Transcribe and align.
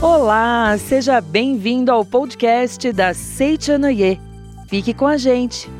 Olá, 0.00 0.76
seja 0.78 1.20
bem-vindo 1.20 1.90
ao 1.90 2.04
podcast 2.04 2.92
da 2.92 3.14
Seichanoye. 3.14 4.20
Fique 4.68 4.92
com 4.92 5.06
a 5.06 5.16
gente. 5.16 5.70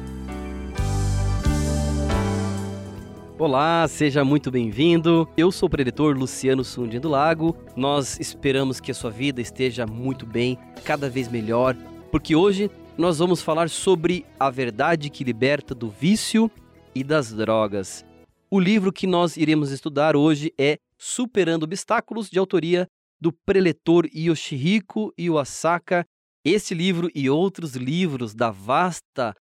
Olá, 3.39 3.87
seja 3.89 4.25
muito 4.25 4.51
bem-vindo. 4.51 5.29
Eu 5.37 5.53
sou 5.53 5.67
o 5.67 5.71
preditor 5.71 6.17
Luciano 6.17 6.65
Sundin 6.65 7.01
do 7.01 7.09
Lago. 7.09 7.57
Nós 7.77 8.19
esperamos 8.19 8.81
que 8.81 8.91
a 8.91 8.95
sua 8.95 9.11
vida 9.11 9.41
esteja 9.41 9.87
muito 9.87 10.25
bem, 10.25 10.57
cada 10.85 11.11
vez 11.11 11.29
melhor, 11.29 11.77
porque 12.11 12.35
hoje 12.35 12.71
nós 12.97 13.19
vamos 13.19 13.43
falar 13.43 13.69
sobre 13.69 14.25
a 14.39 14.49
verdade 14.51 15.11
que 15.11 15.25
liberta 15.25 15.75
do 15.75 15.91
vício 15.91 16.51
e 16.95 17.03
das 17.03 17.33
drogas. 17.33 18.05
O 18.51 18.61
livro 18.61 18.93
que 18.93 19.07
nós 19.07 19.37
iremos 19.37 19.73
estudar 19.73 20.15
hoje 20.15 20.53
é 20.57 20.79
Superando 20.99 21.65
Obstáculos, 21.65 22.31
de 22.31 22.39
autoria 22.39 22.89
do 23.21 23.33
preletor 23.33 24.07
Yoshihiko 24.15 25.13
Iwasaka. 25.17 26.05
Esse 26.45 26.75
livro 26.75 27.11
e 27.15 27.31
outros 27.31 27.75
livros 27.75 28.35
da 28.35 28.51
vasta 28.51 29.35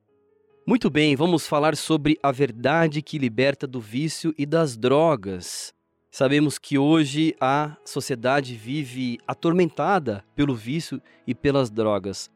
Muito 0.67 0.89
bem, 0.89 1.15
vamos 1.15 1.47
falar 1.47 1.75
sobre 1.75 2.17
a 2.21 2.31
verdade 2.31 3.01
que 3.01 3.17
liberta 3.17 3.65
do 3.65 3.81
vício 3.81 4.33
e 4.37 4.45
das 4.45 4.77
drogas. 4.77 5.73
Sabemos 6.11 6.57
que 6.57 6.77
hoje 6.77 7.35
a 7.39 7.77
sociedade 7.85 8.55
vive 8.55 9.19
atormentada 9.27 10.23
pelo 10.35 10.55
vício 10.55 11.01
e 11.25 11.35
pelas 11.35 11.69
drogas 11.69 12.29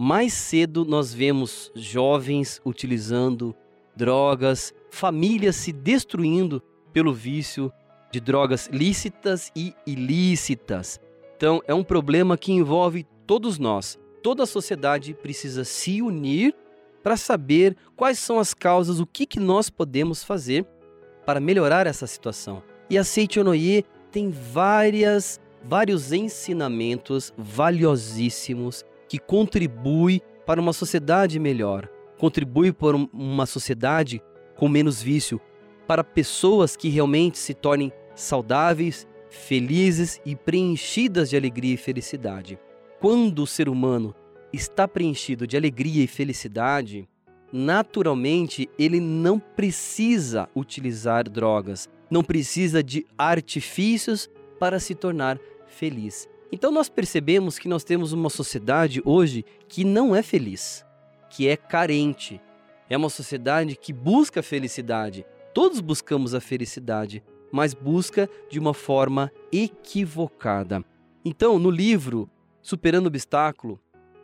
mais 0.00 0.32
cedo 0.32 0.84
nós 0.84 1.12
vemos 1.12 1.72
jovens 1.74 2.60
utilizando 2.64 3.52
drogas, 3.96 4.72
famílias 4.90 5.56
se 5.56 5.72
destruindo 5.72 6.62
pelo 6.92 7.12
vício 7.12 7.72
de 8.12 8.20
drogas 8.20 8.68
lícitas 8.72 9.50
e 9.56 9.74
ilícitas. 9.84 11.00
Então, 11.36 11.60
é 11.66 11.74
um 11.74 11.82
problema 11.82 12.38
que 12.38 12.52
envolve 12.52 13.04
todos 13.26 13.58
nós. 13.58 13.98
Toda 14.22 14.44
a 14.44 14.46
sociedade 14.46 15.14
precisa 15.14 15.64
se 15.64 16.00
unir 16.00 16.54
para 17.02 17.16
saber 17.16 17.76
quais 17.96 18.20
são 18.20 18.38
as 18.38 18.54
causas, 18.54 19.00
o 19.00 19.06
que, 19.06 19.26
que 19.26 19.40
nós 19.40 19.68
podemos 19.68 20.22
fazer 20.22 20.64
para 21.26 21.40
melhorar 21.40 21.88
essa 21.88 22.06
situação. 22.06 22.62
E 22.90 22.96
a 22.96 23.04
Seichonoye 23.04 23.84
tem 24.10 24.30
várias, 24.30 25.38
vários 25.62 26.12
ensinamentos 26.12 27.34
valiosíssimos 27.36 28.84
que 29.08 29.18
contribui 29.18 30.22
para 30.46 30.60
uma 30.60 30.72
sociedade 30.72 31.38
melhor, 31.38 31.88
contribui 32.18 32.72
para 32.72 32.96
uma 32.96 33.44
sociedade 33.44 34.22
com 34.56 34.68
menos 34.68 35.02
vício, 35.02 35.38
para 35.86 36.02
pessoas 36.02 36.76
que 36.76 36.88
realmente 36.88 37.38
se 37.38 37.52
tornem 37.52 37.92
saudáveis, 38.14 39.06
felizes 39.28 40.20
e 40.24 40.34
preenchidas 40.34 41.28
de 41.28 41.36
alegria 41.36 41.74
e 41.74 41.78
felicidade. 41.78 42.58
Quando 43.00 43.42
o 43.42 43.46
ser 43.46 43.68
humano 43.68 44.14
está 44.52 44.88
preenchido 44.88 45.46
de 45.46 45.56
alegria 45.56 46.04
e 46.04 46.06
felicidade, 46.06 47.06
naturalmente 47.52 48.68
ele 48.78 48.98
não 48.98 49.38
precisa 49.38 50.48
utilizar 50.56 51.28
drogas, 51.28 51.88
não 52.10 52.22
precisa 52.22 52.82
de 52.82 53.06
artifícios 53.16 54.28
para 54.58 54.80
se 54.80 54.94
tornar 54.94 55.38
feliz. 55.66 56.28
Então 56.50 56.70
nós 56.70 56.88
percebemos 56.88 57.58
que 57.58 57.68
nós 57.68 57.84
temos 57.84 58.12
uma 58.12 58.30
sociedade 58.30 59.02
hoje 59.04 59.44
que 59.68 59.84
não 59.84 60.16
é 60.16 60.22
feliz, 60.22 60.84
que 61.30 61.46
é 61.46 61.56
carente. 61.56 62.40
É 62.88 62.96
uma 62.96 63.10
sociedade 63.10 63.76
que 63.76 63.92
busca 63.92 64.40
a 64.40 64.42
felicidade. 64.42 65.26
Todos 65.52 65.80
buscamos 65.80 66.34
a 66.34 66.40
felicidade, 66.40 67.22
mas 67.52 67.74
busca 67.74 68.28
de 68.50 68.58
uma 68.58 68.72
forma 68.72 69.30
equivocada. 69.52 70.82
Então, 71.24 71.58
no 71.58 71.70
livro 71.70 72.30
Superando 72.62 73.06
o 73.06 73.08
Obstáculo, 73.08 73.78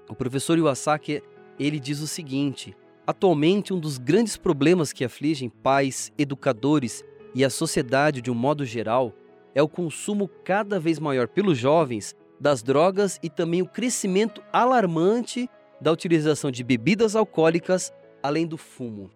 o 0.08 0.14
professor 0.14 0.58
Iwasaki 0.58 1.22
ele 1.58 1.78
diz 1.78 2.00
o 2.00 2.06
seguinte: 2.06 2.76
Atualmente, 3.06 3.72
um 3.72 3.78
dos 3.78 3.98
grandes 3.98 4.36
problemas 4.36 4.92
que 4.92 5.04
afligem 5.04 5.48
pais, 5.48 6.12
educadores 6.18 7.04
e 7.34 7.44
a 7.44 7.50
sociedade 7.50 8.22
de 8.22 8.30
um 8.30 8.34
modo 8.34 8.64
geral 8.64 9.12
é 9.54 9.62
o 9.62 9.68
consumo 9.68 10.28
cada 10.44 10.78
vez 10.78 10.98
maior 10.98 11.28
pelos 11.28 11.58
jovens 11.58 12.14
das 12.40 12.62
drogas 12.62 13.18
e 13.22 13.30
também 13.30 13.62
o 13.62 13.66
crescimento 13.66 14.42
alarmante 14.52 15.48
da 15.80 15.92
utilização 15.92 16.50
de 16.50 16.62
bebidas 16.62 17.16
alcoólicas, 17.16 17.92
além 18.22 18.46
do 18.46 18.56
fumo. 18.56 19.10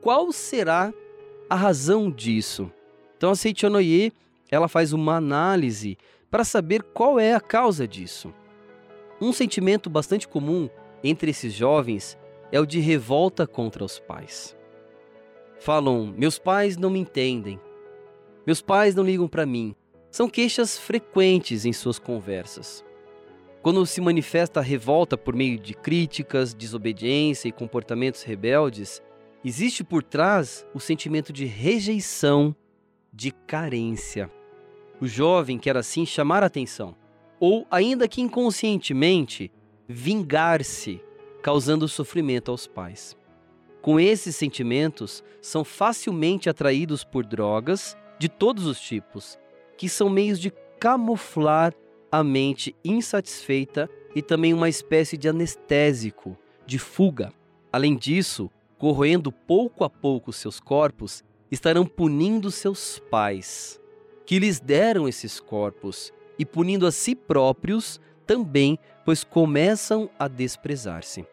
Qual 0.00 0.30
será 0.32 0.92
a 1.48 1.54
razão 1.54 2.10
disso? 2.10 2.70
Então 3.16 3.30
a 3.30 3.36
Seichonoye, 3.36 4.12
ela 4.50 4.68
faz 4.68 4.92
uma 4.92 5.16
análise 5.16 5.98
para 6.30 6.44
saber 6.44 6.82
qual 6.82 7.18
é 7.18 7.34
a 7.34 7.40
causa 7.40 7.86
disso. 7.86 8.32
Um 9.20 9.32
sentimento 9.32 9.90
bastante 9.90 10.28
comum 10.28 10.68
entre 11.02 11.30
esses 11.30 11.52
jovens 11.52 12.16
é 12.52 12.60
o 12.60 12.66
de 12.66 12.80
revolta 12.80 13.46
contra 13.46 13.84
os 13.84 13.98
pais. 13.98 14.57
Falam: 15.58 16.14
"Meus 16.16 16.38
pais 16.38 16.76
não 16.76 16.90
me 16.90 16.98
entendem. 16.98 17.60
Meus 18.46 18.60
pais 18.60 18.94
não 18.94 19.04
ligam 19.04 19.28
para 19.28 19.44
mim. 19.44 19.74
São 20.10 20.28
queixas 20.28 20.78
frequentes 20.78 21.64
em 21.64 21.72
suas 21.72 21.98
conversas. 21.98 22.84
Quando 23.60 23.84
se 23.84 24.00
manifesta 24.00 24.60
a 24.60 24.62
revolta 24.62 25.18
por 25.18 25.34
meio 25.34 25.58
de 25.58 25.74
críticas, 25.74 26.54
desobediência 26.54 27.48
e 27.48 27.52
comportamentos 27.52 28.22
rebeldes, 28.22 29.02
existe 29.44 29.84
por 29.84 30.02
trás 30.02 30.66
o 30.72 30.80
sentimento 30.80 31.32
de 31.32 31.44
rejeição, 31.44 32.54
de 33.12 33.32
carência. 33.32 34.30
O 35.00 35.06
jovem 35.06 35.58
quer 35.58 35.76
assim 35.76 36.06
chamar 36.06 36.42
atenção, 36.42 36.94
ou, 37.38 37.66
ainda 37.70 38.08
que 38.08 38.20
inconscientemente, 38.20 39.50
vingar-se, 39.86 41.02
causando 41.42 41.88
sofrimento 41.88 42.50
aos 42.50 42.66
pais. 42.66 43.16
Com 43.80 43.98
esses 43.98 44.36
sentimentos, 44.36 45.22
são 45.40 45.64
facilmente 45.64 46.48
atraídos 46.48 47.04
por 47.04 47.24
drogas 47.24 47.96
de 48.18 48.28
todos 48.28 48.66
os 48.66 48.80
tipos, 48.80 49.38
que 49.76 49.88
são 49.88 50.10
meios 50.10 50.40
de 50.40 50.52
camuflar 50.80 51.72
a 52.10 52.24
mente 52.24 52.74
insatisfeita 52.84 53.88
e 54.14 54.22
também 54.22 54.52
uma 54.52 54.68
espécie 54.68 55.16
de 55.16 55.28
anestésico, 55.28 56.36
de 56.66 56.78
fuga. 56.78 57.32
Além 57.72 57.96
disso, 57.96 58.50
corroendo 58.78 59.30
pouco 59.30 59.84
a 59.84 59.90
pouco 59.90 60.32
seus 60.32 60.58
corpos, 60.58 61.22
estarão 61.50 61.86
punindo 61.86 62.50
seus 62.50 62.98
pais, 63.10 63.80
que 64.26 64.38
lhes 64.38 64.60
deram 64.60 65.08
esses 65.08 65.40
corpos, 65.40 66.12
e 66.38 66.44
punindo 66.44 66.86
a 66.86 66.92
si 66.92 67.14
próprios 67.16 68.00
também, 68.26 68.78
pois 69.04 69.24
começam 69.24 70.08
a 70.18 70.28
desprezar-se. 70.28 71.26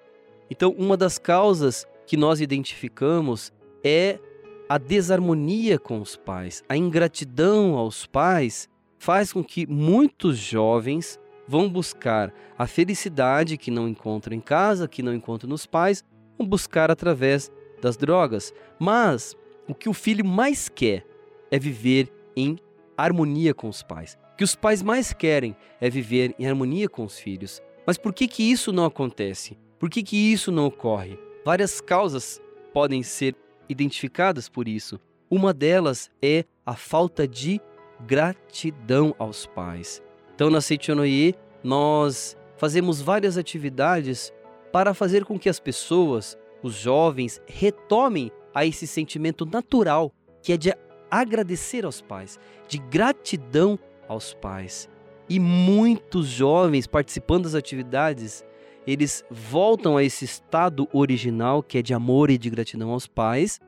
Então, 0.50 0.72
uma 0.78 0.98
das 0.98 1.18
causas 1.18 1.86
que 2.06 2.18
nós 2.18 2.42
identificamos 2.42 3.52
é 3.84 4.20
a 4.68 4.78
desarmonia 4.78 5.78
com 5.78 6.02
os 6.02 6.16
pais, 6.16 6.64
a 6.68 6.76
ingratidão 6.76 7.76
aos 7.76 8.06
pais 8.06 8.68
faz 8.98 9.32
com 9.32 9.44
que 9.44 9.68
muitos 9.68 10.38
jovens 10.38 11.20
vão 11.48 11.70
buscar 11.70 12.34
a 12.58 12.66
felicidade 12.66 13.58
que 13.58 13.70
não 13.70 13.88
encontram 13.88 14.36
em 14.36 14.40
casa, 14.40 14.88
que 14.88 15.04
não 15.04 15.14
encontram 15.14 15.50
nos 15.50 15.66
pais, 15.66 16.04
vão 16.38 16.48
buscar 16.48 16.90
através 16.90 17.52
das 17.82 17.96
drogas. 17.96 18.54
Mas 18.80 19.36
o 19.68 19.76
que 19.76 19.88
o 19.88 19.94
filho 19.94 20.26
mais 20.26 20.68
quer 20.68 21.06
é 21.52 21.60
viver 21.60 22.12
em 22.36 22.58
harmonia 22.98 23.54
com 23.54 23.70
os 23.70 23.84
pais. 23.84 24.18
O 24.34 24.38
que 24.38 24.44
os 24.44 24.56
pais 24.56 24.82
mais 24.82 25.14
querem 25.14 25.56
é 25.80 25.90
viver 25.90 26.34
em 26.40 26.48
harmonia 26.48 26.90
com 26.90 27.04
os 27.06 27.20
filhos. 27.20 27.62
Mas 27.86 27.98
por 27.98 28.14
que 28.14 28.28
que 28.28 28.44
isso 28.44 28.72
não 28.72 28.86
acontece? 28.86 29.58
Por 29.78 29.90
que 29.90 30.02
que 30.02 30.18
isso 30.18 30.52
não 30.52 30.66
ocorre? 30.66 31.20
Várias 31.46 31.80
causas 31.80 32.42
podem 32.74 33.04
ser 33.04 33.36
identificadas 33.70 34.50
por 34.50 34.68
isso. 34.68 35.00
Uma 35.30 35.54
delas 35.54 36.10
é 36.20 36.44
a 36.66 36.76
falta 36.76 37.28
de 37.28 37.62
gratidão 38.00 39.14
aos 39.20 39.46
pais. 39.46 40.02
Então, 40.34 40.50
na 40.50 40.60
Seichonoye, 40.60 41.36
nós 41.64 42.36
fazemos 42.58 43.00
várias 43.00 43.38
atividades 43.38 44.34
para 44.72 44.96
fazer 44.96 45.24
com 45.24 45.38
que 45.38 45.48
as 45.48 45.60
pessoas, 45.60 46.36
os 46.64 46.74
jovens, 46.74 47.40
retomem 47.46 48.32
a 48.52 48.66
esse 48.66 48.88
sentimento 48.88 49.46
natural 49.46 50.12
que 50.42 50.52
é 50.52 50.58
de 50.58 50.74
agradecer 51.12 51.86
aos 51.86 52.02
pais, 52.02 52.40
de 52.68 52.80
gratidão 52.80 53.78
aos 54.08 54.34
pais. 54.34 54.90
E 55.30 55.40
muitos 55.40 56.26
jovens 56.26 56.88
participando 56.88 57.44
das 57.44 57.54
atividades 57.54 58.44
eles 58.86 59.24
voltam 59.30 59.98
a 59.98 60.04
esse 60.04 60.26
estado 60.26 60.88
original 60.94 61.64
que 61.64 61.78
é 61.78 61.82
de 61.82 61.94
amor 61.94 62.30
e 62.30 62.38
de 62.38 62.50
gratidão 62.50 62.92
aos 62.92 63.08
pais, 63.08 63.60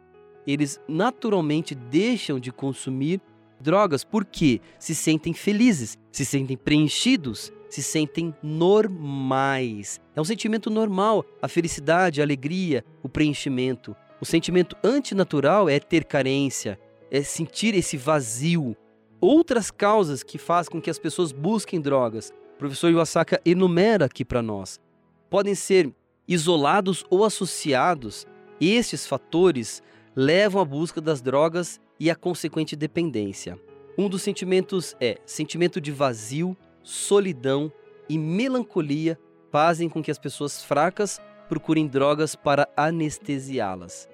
eles 0.46 0.80
naturalmente 0.88 1.76
deixam 1.76 2.40
de 2.40 2.52
consumir 2.52 3.22
drogas 3.60 4.04
porque 4.04 4.62
se 4.80 4.96
sentem 4.96 5.34
felizes, 5.34 5.98
se 6.12 6.24
sentem 6.24 6.56
preenchidos, 6.56 7.52
se 7.70 7.84
sentem 7.84 8.34
normais. 8.42 10.00
É 10.16 10.22
um 10.22 10.26
sentimento 10.26 10.70
normal, 10.70 11.26
a 11.42 11.48
felicidade, 11.48 12.22
a 12.22 12.24
alegria, 12.24 12.86
o 13.04 13.10
preenchimento. 13.10 13.96
O 14.22 14.26
sentimento 14.26 14.76
antinatural 14.84 15.70
é 15.70 15.80
ter 15.80 16.06
carência, 16.06 16.80
é 17.12 17.22
sentir 17.22 17.76
esse 17.76 17.98
vazio. 17.98 18.76
Outras 19.20 19.72
causas 19.72 20.24
que 20.24 20.38
fazem 20.38 20.72
com 20.72 20.82
que 20.82 20.90
as 20.90 21.00
pessoas 21.00 21.32
busquem 21.32 21.82
drogas, 21.82 22.32
o 22.56 22.58
professor 22.58 22.90
Iwasaka 22.90 23.42
enumera 23.46 24.06
aqui 24.06 24.24
para 24.24 24.42
nós, 24.42 24.80
podem 25.30 25.56
ser 25.56 25.94
isolados 26.28 27.06
ou 27.10 27.24
associados. 27.24 28.28
Estes 28.60 29.06
fatores 29.06 29.82
levam 30.16 30.62
à 30.62 30.66
busca 30.66 31.00
das 31.00 31.22
drogas 31.22 31.80
e 32.00 32.10
à 32.10 32.16
consequente 32.16 32.76
dependência. 32.76 33.60
Um 33.98 34.08
dos 34.08 34.22
sentimentos 34.22 34.96
é 35.00 35.18
sentimento 35.26 35.82
de 35.82 35.92
vazio, 35.92 36.56
solidão 36.84 37.72
e 38.08 38.18
melancolia 38.18 39.20
fazem 39.52 39.90
com 39.90 40.04
que 40.04 40.12
as 40.12 40.20
pessoas 40.20 40.64
fracas 40.64 41.20
procurem 41.50 41.88
drogas 41.88 42.36
para 42.36 42.68
anestesiá-las. 42.76 44.08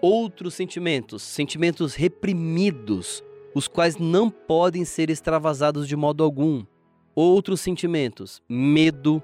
Outros 0.00 0.54
sentimentos, 0.54 1.22
sentimentos 1.22 1.94
reprimidos, 1.94 3.22
os 3.54 3.68
quais 3.68 3.96
não 3.96 4.30
podem 4.30 4.84
ser 4.84 5.10
extravasados 5.10 5.86
de 5.86 5.94
modo 5.94 6.24
algum. 6.24 6.64
Outros 7.14 7.60
sentimentos, 7.60 8.42
medo 8.48 9.22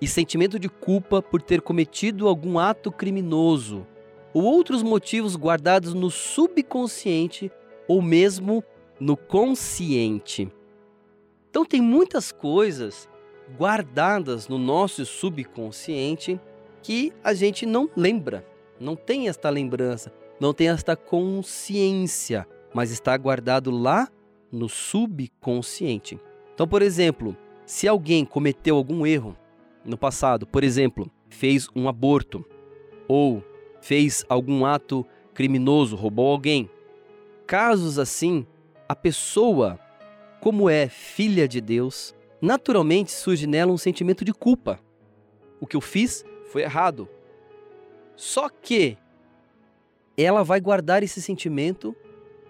e 0.00 0.06
sentimento 0.06 0.58
de 0.58 0.68
culpa 0.68 1.22
por 1.22 1.40
ter 1.40 1.60
cometido 1.60 2.28
algum 2.28 2.58
ato 2.58 2.92
criminoso, 2.92 3.86
ou 4.34 4.42
outros 4.42 4.82
motivos 4.82 5.36
guardados 5.36 5.94
no 5.94 6.10
subconsciente 6.10 7.50
ou 7.88 8.02
mesmo 8.02 8.62
no 9.00 9.16
consciente. 9.16 10.52
Então, 11.48 11.64
tem 11.64 11.80
muitas 11.80 12.32
coisas 12.32 13.08
guardadas 13.56 14.48
no 14.48 14.58
nosso 14.58 15.06
subconsciente 15.06 16.40
que 16.82 17.12
a 17.24 17.32
gente 17.32 17.64
não 17.64 17.88
lembra, 17.96 18.46
não 18.78 18.94
tem 18.94 19.28
esta 19.28 19.48
lembrança, 19.48 20.12
não 20.38 20.52
tem 20.52 20.68
esta 20.68 20.94
consciência, 20.94 22.46
mas 22.74 22.90
está 22.90 23.16
guardado 23.16 23.70
lá 23.70 24.08
no 24.52 24.68
subconsciente. 24.68 26.20
Então, 26.54 26.68
por 26.68 26.82
exemplo, 26.82 27.36
se 27.64 27.88
alguém 27.88 28.24
cometeu 28.24 28.76
algum 28.76 29.06
erro 29.06 29.36
no 29.86 29.96
passado, 29.96 30.46
por 30.46 30.64
exemplo, 30.64 31.10
fez 31.28 31.68
um 31.74 31.88
aborto 31.88 32.44
ou 33.08 33.42
fez 33.80 34.24
algum 34.28 34.66
ato 34.66 35.06
criminoso, 35.32 35.96
roubou 35.96 36.30
alguém, 36.30 36.68
casos 37.46 37.98
assim, 37.98 38.46
a 38.88 38.96
pessoa 38.96 39.78
como 40.40 40.68
é 40.68 40.88
filha 40.88 41.46
de 41.46 41.60
Deus, 41.60 42.14
naturalmente 42.40 43.12
surge 43.12 43.46
nela 43.46 43.72
um 43.72 43.78
sentimento 43.78 44.24
de 44.24 44.32
culpa. 44.32 44.80
O 45.60 45.66
que 45.66 45.76
eu 45.76 45.80
fiz 45.80 46.24
foi 46.46 46.62
errado. 46.62 47.08
Só 48.14 48.48
que 48.48 48.96
ela 50.16 50.42
vai 50.42 50.60
guardar 50.60 51.02
esse 51.02 51.20
sentimento 51.20 51.94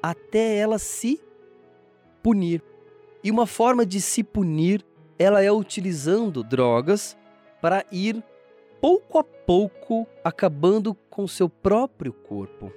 até 0.02 0.56
ela 0.56 0.78
se 0.78 1.20
punir. 2.22 2.62
E 3.22 3.30
uma 3.30 3.46
forma 3.46 3.84
de 3.84 4.00
se 4.00 4.22
punir, 4.22 4.84
ela 5.18 5.42
é 5.42 5.50
utilizando 5.50 6.44
drogas 6.44 7.16
para 7.66 7.84
ir 7.90 8.22
pouco 8.80 9.18
a 9.18 9.24
pouco 9.24 10.06
acabando 10.22 10.94
com 11.10 11.26
seu 11.26 11.48
próprio 11.48 12.12
corpo. 12.12 12.72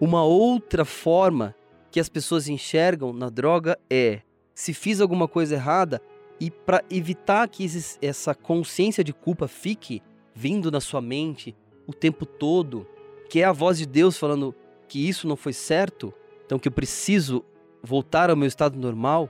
Uma 0.00 0.24
outra 0.24 0.86
forma 0.86 1.54
que 1.90 2.00
as 2.00 2.08
pessoas 2.08 2.48
enxergam 2.48 3.12
na 3.12 3.28
droga 3.28 3.78
é 3.90 4.22
se 4.54 4.72
fiz 4.72 5.02
alguma 5.02 5.28
coisa 5.28 5.54
errada 5.56 6.00
e 6.40 6.50
para 6.50 6.82
evitar 6.88 7.46
que 7.46 7.66
essa 8.00 8.34
consciência 8.34 9.04
de 9.04 9.12
culpa 9.12 9.46
fique 9.46 10.02
vindo 10.34 10.70
na 10.70 10.80
sua 10.80 11.02
mente 11.02 11.54
o 11.86 11.92
tempo 11.92 12.24
todo, 12.24 12.86
que 13.28 13.42
é 13.42 13.44
a 13.44 13.52
voz 13.52 13.76
de 13.76 13.84
Deus 13.84 14.16
falando 14.16 14.54
que 14.88 15.06
isso 15.06 15.28
não 15.28 15.36
foi 15.36 15.52
certo, 15.52 16.10
então 16.46 16.58
que 16.58 16.68
eu 16.68 16.72
preciso 16.72 17.44
voltar 17.82 18.30
ao 18.30 18.36
meu 18.36 18.48
estado 18.48 18.78
normal, 18.78 19.28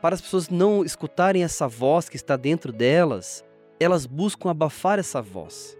para 0.00 0.14
as 0.14 0.20
pessoas 0.20 0.48
não 0.48 0.84
escutarem 0.84 1.42
essa 1.42 1.66
voz 1.66 2.08
que 2.08 2.14
está 2.14 2.36
dentro 2.36 2.72
delas, 2.72 3.44
elas 3.80 4.06
buscam 4.06 4.50
abafar 4.50 4.98
essa 4.98 5.22
voz. 5.22 5.76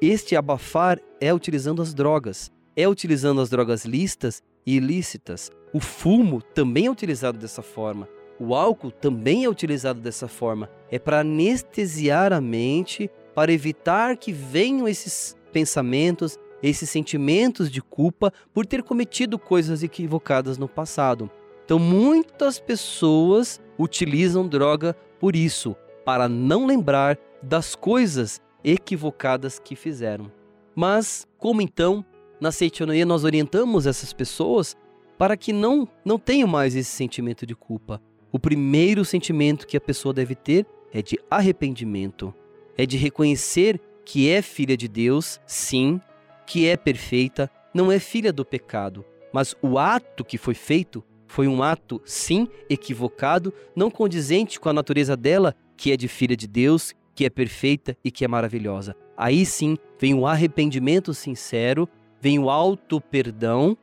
Este 0.00 0.36
abafar 0.36 1.00
é 1.20 1.32
utilizando 1.32 1.80
as 1.80 1.94
drogas, 1.94 2.52
é 2.76 2.88
utilizando 2.88 3.40
as 3.40 3.48
drogas 3.48 3.84
listas 3.84 4.42
e 4.66 4.76
ilícitas. 4.76 5.50
O 5.72 5.80
fumo 5.80 6.42
também 6.42 6.86
é 6.86 6.90
utilizado 6.90 7.38
dessa 7.38 7.62
forma. 7.62 8.08
O 8.38 8.54
álcool 8.54 8.90
também 8.90 9.44
é 9.44 9.48
utilizado 9.48 10.00
dessa 10.00 10.28
forma. 10.28 10.68
É 10.90 10.98
para 10.98 11.20
anestesiar 11.20 12.32
a 12.32 12.40
mente, 12.40 13.10
para 13.34 13.52
evitar 13.52 14.16
que 14.16 14.32
venham 14.32 14.88
esses 14.88 15.36
pensamentos, 15.52 16.38
esses 16.62 16.90
sentimentos 16.90 17.70
de 17.70 17.80
culpa 17.80 18.32
por 18.52 18.66
ter 18.66 18.82
cometido 18.82 19.38
coisas 19.38 19.82
equivocadas 19.82 20.58
no 20.58 20.68
passado. 20.68 21.30
Então, 21.64 21.78
muitas 21.78 22.58
pessoas 22.60 23.60
utilizam 23.78 24.46
droga 24.46 24.94
por 25.18 25.34
isso, 25.34 25.74
para 26.04 26.28
não 26.28 26.66
lembrar 26.66 27.18
das 27.42 27.74
coisas 27.74 28.40
equivocadas 28.62 29.58
que 29.58 29.76
fizeram. 29.76 30.30
Mas, 30.74 31.26
como 31.38 31.62
então 31.62 32.04
na 32.40 32.50
Seitonoia 32.50 33.06
nós 33.06 33.24
orientamos 33.24 33.86
essas 33.86 34.12
pessoas 34.12 34.76
para 35.16 35.36
que 35.36 35.52
não, 35.52 35.88
não 36.04 36.18
tenham 36.18 36.48
mais 36.48 36.74
esse 36.74 36.90
sentimento 36.90 37.46
de 37.46 37.54
culpa. 37.54 38.02
O 38.32 38.38
primeiro 38.38 39.04
sentimento 39.04 39.66
que 39.66 39.76
a 39.76 39.80
pessoa 39.80 40.12
deve 40.12 40.34
ter 40.34 40.66
é 40.92 41.00
de 41.00 41.18
arrependimento, 41.30 42.34
é 42.76 42.84
de 42.84 42.96
reconhecer 42.96 43.80
que 44.04 44.28
é 44.28 44.42
filha 44.42 44.76
de 44.76 44.88
Deus, 44.88 45.40
sim, 45.46 46.00
que 46.46 46.66
é 46.66 46.76
perfeita, 46.76 47.50
não 47.72 47.90
é 47.90 47.98
filha 47.98 48.32
do 48.32 48.44
pecado, 48.44 49.04
mas 49.32 49.56
o 49.62 49.78
ato 49.78 50.24
que 50.24 50.36
foi 50.36 50.54
feito 50.54 51.02
foi 51.34 51.48
um 51.48 51.64
ato, 51.64 52.00
sim, 52.04 52.46
equivocado, 52.70 53.52
não 53.74 53.90
condizente 53.90 54.60
com 54.60 54.68
a 54.68 54.72
natureza 54.72 55.16
dela, 55.16 55.52
que 55.76 55.90
é 55.90 55.96
de 55.96 56.06
filha 56.06 56.36
de 56.36 56.46
Deus, 56.46 56.94
que 57.12 57.24
é 57.24 57.28
perfeita 57.28 57.96
e 58.04 58.10
que 58.12 58.24
é 58.24 58.28
maravilhosa. 58.28 58.94
Aí 59.16 59.44
sim 59.44 59.76
vem 59.98 60.14
o 60.14 60.28
arrependimento 60.28 61.12
sincero 61.12 61.88
vem 62.20 62.38
o 62.38 62.48
auto 62.48 63.00
perdão 63.00 63.76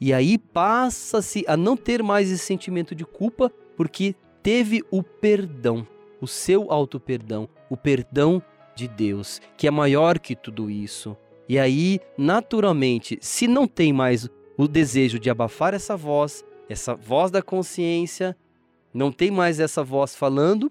e 0.00 0.12
aí 0.12 0.36
passa-se 0.36 1.44
a 1.46 1.56
não 1.56 1.76
ter 1.76 2.02
mais 2.02 2.32
esse 2.32 2.44
sentimento 2.44 2.96
de 2.96 3.04
culpa 3.04 3.50
porque 3.76 4.16
teve 4.42 4.82
o 4.90 5.00
perdão, 5.00 5.86
o 6.20 6.26
seu 6.26 6.72
auto 6.72 6.98
perdão, 6.98 7.48
o 7.70 7.76
perdão 7.76 8.42
de 8.74 8.88
Deus, 8.88 9.40
que 9.56 9.68
é 9.68 9.70
maior 9.70 10.18
que 10.18 10.34
tudo 10.34 10.68
isso. 10.68 11.16
E 11.48 11.60
aí, 11.60 12.00
naturalmente, 12.18 13.18
se 13.22 13.46
não 13.46 13.68
tem 13.68 13.92
mais 13.92 14.28
o 14.56 14.66
desejo 14.66 15.20
de 15.20 15.30
abafar 15.30 15.72
essa 15.72 15.96
voz, 15.96 16.44
essa 16.68 16.94
voz 16.94 17.30
da 17.30 17.42
consciência, 17.42 18.36
não 18.92 19.10
tem 19.10 19.30
mais 19.30 19.60
essa 19.60 19.82
voz 19.82 20.14
falando, 20.14 20.70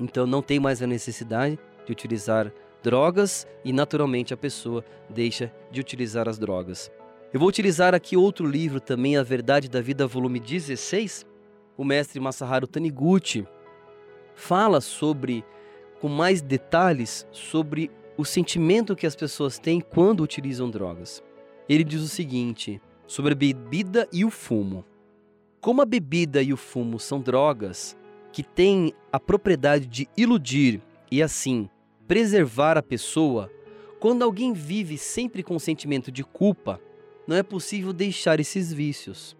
então 0.00 0.26
não 0.26 0.42
tem 0.42 0.58
mais 0.60 0.82
a 0.82 0.86
necessidade 0.86 1.58
de 1.84 1.92
utilizar 1.92 2.52
drogas 2.82 3.46
e 3.64 3.72
naturalmente 3.72 4.32
a 4.32 4.36
pessoa 4.36 4.84
deixa 5.10 5.52
de 5.70 5.80
utilizar 5.80 6.28
as 6.28 6.38
drogas. 6.38 6.90
Eu 7.32 7.40
vou 7.40 7.48
utilizar 7.48 7.94
aqui 7.94 8.16
outro 8.16 8.46
livro 8.46 8.80
também, 8.80 9.16
A 9.16 9.22
Verdade 9.22 9.68
da 9.68 9.80
Vida, 9.80 10.06
volume 10.06 10.40
16. 10.40 11.26
O 11.76 11.84
mestre 11.84 12.18
Masaharu 12.18 12.66
Taniguchi 12.66 13.46
fala 14.34 14.80
sobre, 14.80 15.44
com 16.00 16.08
mais 16.08 16.40
detalhes, 16.40 17.26
sobre 17.30 17.90
o 18.16 18.24
sentimento 18.24 18.96
que 18.96 19.06
as 19.06 19.14
pessoas 19.14 19.58
têm 19.58 19.80
quando 19.80 20.22
utilizam 20.22 20.70
drogas. 20.70 21.22
Ele 21.68 21.84
diz 21.84 22.00
o 22.00 22.08
seguinte 22.08 22.80
sobre 23.06 23.32
a 23.32 23.36
bebida 23.36 24.08
e 24.12 24.24
o 24.24 24.30
fumo. 24.30 24.84
Como 25.60 25.82
a 25.82 25.84
bebida 25.84 26.40
e 26.40 26.52
o 26.52 26.56
fumo 26.56 27.00
são 27.00 27.20
drogas 27.20 27.96
que 28.32 28.44
têm 28.44 28.94
a 29.12 29.18
propriedade 29.18 29.86
de 29.86 30.08
iludir 30.16 30.80
e 31.10 31.20
assim 31.20 31.68
preservar 32.06 32.78
a 32.78 32.82
pessoa, 32.82 33.50
quando 33.98 34.22
alguém 34.22 34.52
vive 34.52 34.96
sempre 34.96 35.42
com 35.42 35.58
sentimento 35.58 36.12
de 36.12 36.22
culpa, 36.22 36.80
não 37.26 37.36
é 37.36 37.42
possível 37.42 37.92
deixar 37.92 38.38
esses 38.38 38.72
vícios. 38.72 39.36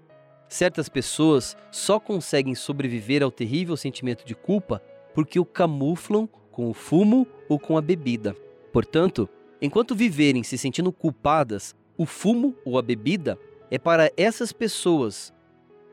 Certas 0.49 0.89
pessoas 0.89 1.57
só 1.71 2.01
conseguem 2.01 2.55
sobreviver 2.55 3.23
ao 3.23 3.31
terrível 3.31 3.77
sentimento 3.77 4.27
de 4.27 4.35
culpa 4.35 4.83
porque 5.15 5.39
o 5.39 5.45
camuflam 5.45 6.29
com 6.51 6.69
o 6.69 6.75
fumo 6.75 7.29
ou 7.49 7.61
com 7.61 7.79
a 7.79 7.81
bebida. 7.81 8.35
Portanto, 8.73 9.29
enquanto 9.63 9.95
viverem 9.95 10.43
se 10.43 10.59
sentindo 10.59 10.91
culpadas, 10.91 11.77
o 11.97 12.05
fumo 12.05 12.57
ou 12.65 12.77
a 12.77 12.83
bebida 12.83 13.39
é 13.71 13.79
para 13.79 14.11
essas 14.17 14.53
pessoas 14.53 15.33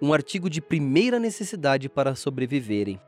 um 0.01 0.13
artigo 0.13 0.49
de 0.49 0.61
primeira 0.61 1.19
necessidade 1.19 1.89
para 1.89 2.15
sobreviverem. 2.15 2.99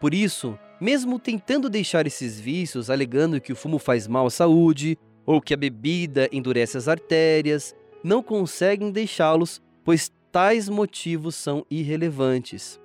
Por 0.00 0.12
isso, 0.12 0.58
mesmo 0.80 1.18
tentando 1.18 1.70
deixar 1.70 2.06
esses 2.06 2.38
vícios, 2.38 2.90
alegando 2.90 3.40
que 3.40 3.52
o 3.52 3.56
fumo 3.56 3.78
faz 3.78 4.06
mal 4.06 4.26
à 4.26 4.30
saúde 4.30 4.98
ou 5.24 5.40
que 5.40 5.54
a 5.54 5.56
bebida 5.56 6.28
endurece 6.30 6.76
as 6.76 6.88
artérias, 6.88 7.74
não 8.02 8.22
conseguem 8.22 8.90
deixá-los, 8.90 9.62
pois 9.82 10.12
tais 10.30 10.68
motivos 10.68 11.34
são 11.34 11.64
irrelevantes. 11.70 12.78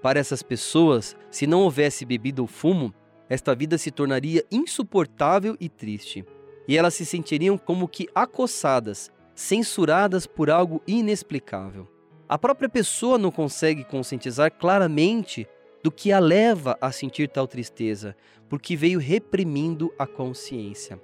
Para 0.00 0.18
essas 0.18 0.42
pessoas, 0.42 1.14
se 1.30 1.46
não 1.46 1.60
houvesse 1.60 2.04
bebida 2.04 2.40
ou 2.40 2.48
fumo, 2.48 2.94
esta 3.28 3.54
vida 3.54 3.76
se 3.76 3.90
tornaria 3.90 4.44
insuportável 4.50 5.56
e 5.60 5.68
triste, 5.68 6.24
e 6.66 6.76
elas 6.76 6.94
se 6.94 7.04
sentiriam 7.04 7.58
como 7.58 7.88
que 7.88 8.08
acossadas, 8.14 9.12
censuradas 9.34 10.26
por 10.26 10.50
algo 10.50 10.82
inexplicável. 10.86 11.88
A 12.28 12.38
própria 12.38 12.68
pessoa 12.68 13.18
não 13.18 13.30
consegue 13.30 13.84
conscientizar 13.84 14.52
claramente 14.52 15.46
do 15.82 15.90
que 15.90 16.12
a 16.12 16.18
leva 16.18 16.78
a 16.80 16.92
sentir 16.92 17.28
tal 17.28 17.46
tristeza, 17.46 18.16
porque 18.48 18.76
veio 18.76 18.98
reprimindo 18.98 19.92
a 19.98 20.06
consciência. 20.06 21.00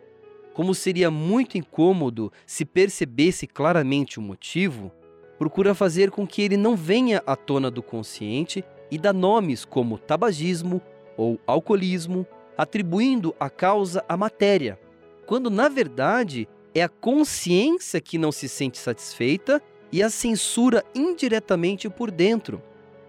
Como 0.54 0.74
seria 0.74 1.10
muito 1.10 1.58
incômodo 1.58 2.32
se 2.46 2.64
percebesse 2.64 3.46
claramente 3.46 4.18
o 4.18 4.22
motivo, 4.22 4.92
procura 5.38 5.74
fazer 5.74 6.10
com 6.10 6.26
que 6.26 6.42
ele 6.42 6.56
não 6.56 6.76
venha 6.76 7.22
à 7.26 7.36
tona 7.36 7.70
do 7.70 7.82
consciente 7.82 8.64
e 8.90 8.98
dá 8.98 9.12
nomes 9.12 9.64
como 9.64 9.98
tabagismo 9.98 10.80
ou 11.16 11.38
alcoolismo, 11.46 12.26
atribuindo 12.56 13.34
a 13.38 13.50
causa 13.50 14.04
à 14.08 14.16
matéria, 14.16 14.80
quando 15.26 15.50
na 15.50 15.68
verdade 15.68 16.48
é 16.74 16.82
a 16.82 16.88
consciência 16.88 18.00
que 18.00 18.18
não 18.18 18.32
se 18.32 18.48
sente 18.48 18.78
satisfeita 18.78 19.62
e 19.92 20.02
a 20.02 20.10
censura 20.10 20.84
indiretamente 20.94 21.88
por 21.88 22.10
dentro. 22.10 22.62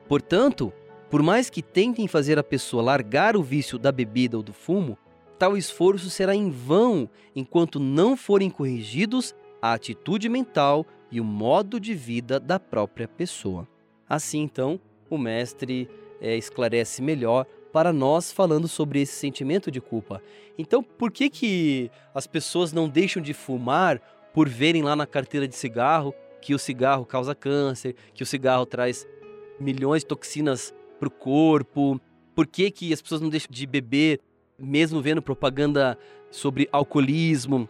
Portanto, 0.08 0.74
por 1.10 1.22
mais 1.22 1.50
que 1.50 1.62
tentem 1.62 2.08
fazer 2.08 2.38
a 2.38 2.44
pessoa 2.44 2.84
largar 2.84 3.36
o 3.36 3.44
vício 3.44 3.78
da 3.78 3.92
bebida 3.92 4.38
ou 4.38 4.44
do 4.44 4.54
fumo, 4.54 4.98
tal 5.38 5.58
esforço 5.58 6.10
será 6.10 6.36
em 6.36 6.50
vão 6.50 7.10
enquanto 7.36 7.80
não 7.80 8.16
forem 8.16 8.50
corrigidos 8.50 9.36
a 9.62 9.74
atitude 9.74 10.30
mental 10.30 10.86
e 11.12 11.20
o 11.20 11.24
modo 11.24 11.80
de 11.80 11.94
vida 11.94 12.40
da 12.40 12.60
própria 12.60 13.08
pessoa. 13.08 13.68
Assim, 14.08 14.42
então, 14.42 14.80
o 15.10 15.18
mestre 15.18 15.90
é, 16.22 16.36
esclarece 16.38 17.02
melhor 17.02 17.46
para 17.72 17.94
nós 17.94 18.32
falando 18.32 18.68
sobre 18.68 19.02
esse 19.02 19.14
sentimento 19.14 19.72
de 19.72 19.80
culpa. 19.80 20.22
Então, 20.58 20.84
por 20.84 21.12
que 21.12 21.30
que 21.30 21.92
as 22.14 22.28
pessoas 22.28 22.74
não 22.74 22.90
deixam 22.90 23.22
de 23.22 23.34
fumar 23.34 24.00
por 24.34 24.48
verem 24.48 24.82
lá 24.82 24.96
na 24.96 25.06
carteira 25.06 25.48
de 25.48 25.56
cigarro 25.56 26.14
que 26.42 26.54
o 26.54 26.60
cigarro 26.60 27.06
causa 27.06 27.36
câncer, 27.36 27.96
que 28.14 28.24
o 28.24 28.26
cigarro 28.26 28.66
traz 28.66 29.08
milhões 29.60 30.02
de 30.02 30.08
toxinas 30.08 30.74
para 31.00 31.08
o 31.08 31.12
corpo? 31.12 32.00
Por 32.36 32.48
que 32.48 32.72
que 32.72 32.94
as 32.94 33.02
pessoas 33.02 33.22
não 33.22 33.30
deixam 33.30 33.50
de 33.52 33.66
beber 33.66 34.20
mesmo 34.58 35.02
vendo 35.02 35.22
propaganda 35.22 35.98
sobre 36.32 36.70
alcoolismo? 36.72 37.68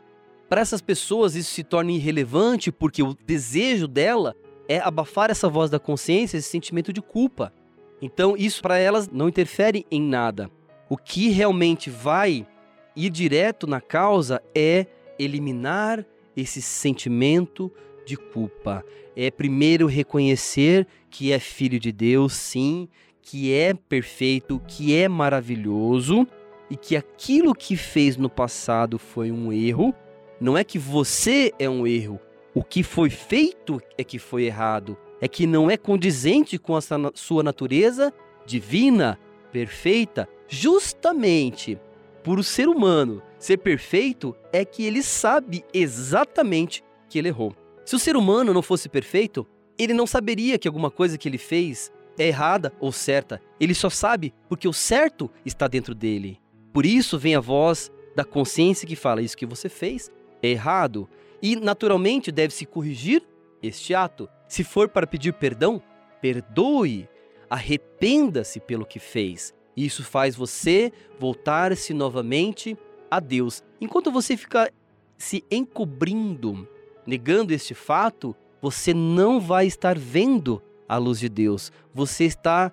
Para 0.47 0.61
essas 0.61 0.81
pessoas 0.81 1.35
isso 1.35 1.51
se 1.51 1.63
torna 1.63 1.91
irrelevante 1.91 2.71
porque 2.71 3.03
o 3.03 3.15
desejo 3.25 3.87
dela 3.87 4.35
é 4.67 4.79
abafar 4.79 5.29
essa 5.31 5.49
voz 5.49 5.69
da 5.69 5.79
consciência, 5.79 6.37
esse 6.37 6.49
sentimento 6.49 6.93
de 6.93 7.01
culpa. 7.01 7.53
Então, 8.01 8.35
isso 8.37 8.61
para 8.61 8.77
elas 8.77 9.09
não 9.09 9.27
interfere 9.27 9.85
em 9.91 10.01
nada. 10.01 10.49
O 10.87 10.95
que 10.95 11.29
realmente 11.29 11.89
vai 11.89 12.47
ir 12.95 13.09
direto 13.09 13.67
na 13.67 13.81
causa 13.81 14.41
é 14.55 14.87
eliminar 15.17 16.05
esse 16.35 16.61
sentimento 16.61 17.71
de 18.09 18.17
culpa. 18.17 18.83
É 19.15 19.29
primeiro 19.29 19.85
reconhecer 19.85 20.87
que 21.09 21.31
é 21.31 21.39
filho 21.39 21.79
de 21.79 21.91
Deus, 21.91 22.33
sim, 22.33 22.89
que 23.21 23.53
é 23.53 23.73
perfeito, 23.73 24.59
que 24.67 24.95
é 24.95 25.07
maravilhoso 25.07 26.27
e 26.69 26.75
que 26.75 26.95
aquilo 26.95 27.53
que 27.53 27.75
fez 27.77 28.17
no 28.17 28.29
passado 28.29 28.97
foi 28.97 29.31
um 29.31 29.53
erro. 29.53 29.93
Não 30.41 30.57
é 30.57 30.63
que 30.63 30.79
você 30.79 31.53
é 31.59 31.69
um 31.69 31.85
erro, 31.85 32.19
o 32.55 32.63
que 32.63 32.81
foi 32.81 33.09
feito 33.09 33.81
é 33.97 34.03
que 34.03 34.17
foi 34.17 34.45
errado, 34.45 34.97
é 35.21 35.27
que 35.27 35.45
não 35.45 35.69
é 35.69 35.77
condizente 35.77 36.57
com 36.57 36.75
a 36.75 36.81
sua 37.13 37.43
natureza 37.43 38.11
divina, 38.45 39.19
perfeita, 39.51 40.27
justamente 40.47 41.77
por 42.23 42.39
o 42.39 42.43
ser 42.43 42.67
humano 42.67 43.21
ser 43.37 43.57
perfeito, 43.57 44.35
é 44.51 44.65
que 44.65 44.83
ele 44.83 45.01
sabe 45.01 45.63
exatamente 45.73 46.83
que 47.07 47.17
ele 47.17 47.29
errou. 47.29 47.55
Se 47.89 47.95
o 47.95 47.99
ser 47.99 48.15
humano 48.15 48.53
não 48.53 48.61
fosse 48.61 48.87
perfeito, 48.87 49.47
ele 49.75 49.95
não 49.95 50.05
saberia 50.05 50.59
que 50.59 50.67
alguma 50.67 50.91
coisa 50.91 51.17
que 51.17 51.27
ele 51.27 51.39
fez 51.39 51.91
é 52.19 52.27
errada 52.27 52.71
ou 52.79 52.91
certa. 52.91 53.41
Ele 53.59 53.73
só 53.73 53.89
sabe 53.89 54.31
porque 54.47 54.67
o 54.67 54.73
certo 54.73 55.27
está 55.43 55.67
dentro 55.67 55.95
dele. 55.95 56.39
Por 56.71 56.85
isso 56.85 57.17
vem 57.17 57.33
a 57.33 57.39
voz 57.39 57.91
da 58.15 58.23
consciência 58.23 58.87
que 58.87 58.95
fala: 58.95 59.23
Isso 59.23 59.35
que 59.35 59.43
você 59.43 59.67
fez 59.67 60.11
é 60.39 60.49
errado 60.49 61.09
e 61.41 61.55
naturalmente 61.55 62.31
deve-se 62.31 62.63
corrigir 62.63 63.23
este 63.59 63.95
ato. 63.95 64.29
Se 64.47 64.63
for 64.63 64.87
para 64.87 65.07
pedir 65.07 65.33
perdão, 65.33 65.81
perdoe, 66.21 67.09
arrependa-se 67.49 68.59
pelo 68.59 68.85
que 68.85 68.99
fez. 68.99 69.51
Isso 69.75 70.03
faz 70.03 70.35
você 70.35 70.93
voltar-se 71.19 71.91
novamente 71.95 72.77
a 73.09 73.19
Deus. 73.19 73.63
Enquanto 73.81 74.11
você 74.11 74.37
fica 74.37 74.71
se 75.17 75.43
encobrindo, 75.49 76.67
negando 77.09 77.51
este 77.51 77.73
fato, 77.73 78.35
você 78.61 78.93
não 78.93 79.41
vai 79.41 79.65
estar 79.65 79.97
vendo 79.97 80.61
a 80.87 80.95
luz 80.97 81.19
de 81.19 81.27
Deus. 81.27 81.71
Você 81.91 82.25
está 82.25 82.71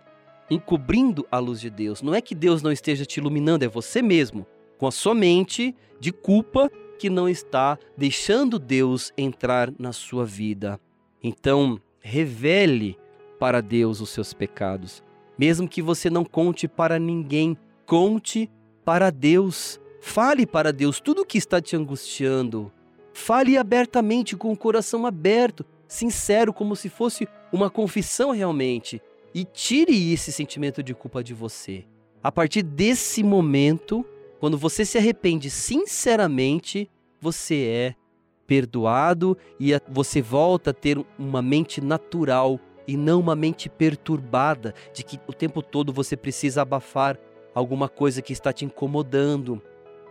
encobrindo 0.50 1.26
a 1.30 1.38
luz 1.38 1.58
de 1.58 1.70
Deus. 1.70 2.02
Não 2.02 2.14
é 2.14 2.20
que 2.20 2.34
Deus 2.34 2.62
não 2.62 2.70
esteja 2.70 3.06
te 3.06 3.18
iluminando, 3.18 3.64
é 3.64 3.68
você 3.68 4.02
mesmo, 4.02 4.46
com 4.76 4.86
a 4.86 4.90
sua 4.92 5.14
mente 5.14 5.74
de 5.98 6.12
culpa 6.12 6.70
que 6.98 7.08
não 7.08 7.26
está 7.26 7.78
deixando 7.96 8.58
Deus 8.58 9.10
entrar 9.16 9.72
na 9.78 9.92
sua 9.92 10.24
vida. 10.24 10.78
Então, 11.22 11.80
revele 11.98 12.98
para 13.38 13.62
Deus 13.62 14.02
os 14.02 14.10
seus 14.10 14.34
pecados. 14.34 15.02
Mesmo 15.38 15.66
que 15.66 15.80
você 15.80 16.10
não 16.10 16.24
conte 16.24 16.68
para 16.68 16.98
ninguém, 16.98 17.56
conte 17.86 18.50
para 18.84 19.10
Deus. 19.10 19.80
Fale 20.00 20.46
para 20.46 20.72
Deus 20.72 21.00
tudo 21.00 21.22
o 21.22 21.26
que 21.26 21.38
está 21.38 21.60
te 21.60 21.74
angustiando. 21.74 22.70
Fale 23.18 23.56
abertamente, 23.56 24.36
com 24.36 24.52
o 24.52 24.56
coração 24.56 25.06
aberto, 25.06 25.64
sincero, 25.88 26.52
como 26.52 26.76
se 26.76 26.90
fosse 26.90 27.26
uma 27.50 27.70
confissão 27.70 28.30
realmente. 28.30 29.00
E 29.34 29.42
tire 29.42 30.12
esse 30.12 30.30
sentimento 30.30 30.82
de 30.82 30.94
culpa 30.94 31.24
de 31.24 31.32
você. 31.32 31.86
A 32.22 32.30
partir 32.30 32.62
desse 32.62 33.22
momento, 33.22 34.04
quando 34.38 34.58
você 34.58 34.84
se 34.84 34.98
arrepende 34.98 35.48
sinceramente, 35.48 36.90
você 37.18 37.64
é 37.64 37.94
perdoado 38.46 39.36
e 39.58 39.72
você 39.88 40.20
volta 40.20 40.70
a 40.70 40.74
ter 40.74 41.02
uma 41.18 41.40
mente 41.40 41.80
natural 41.80 42.60
e 42.86 42.98
não 42.98 43.18
uma 43.18 43.34
mente 43.34 43.70
perturbada 43.70 44.74
de 44.92 45.02
que 45.02 45.18
o 45.26 45.32
tempo 45.32 45.62
todo 45.62 45.90
você 45.90 46.18
precisa 46.18 46.60
abafar 46.60 47.18
alguma 47.54 47.88
coisa 47.88 48.20
que 48.20 48.34
está 48.34 48.52
te 48.52 48.66
incomodando. 48.66 49.60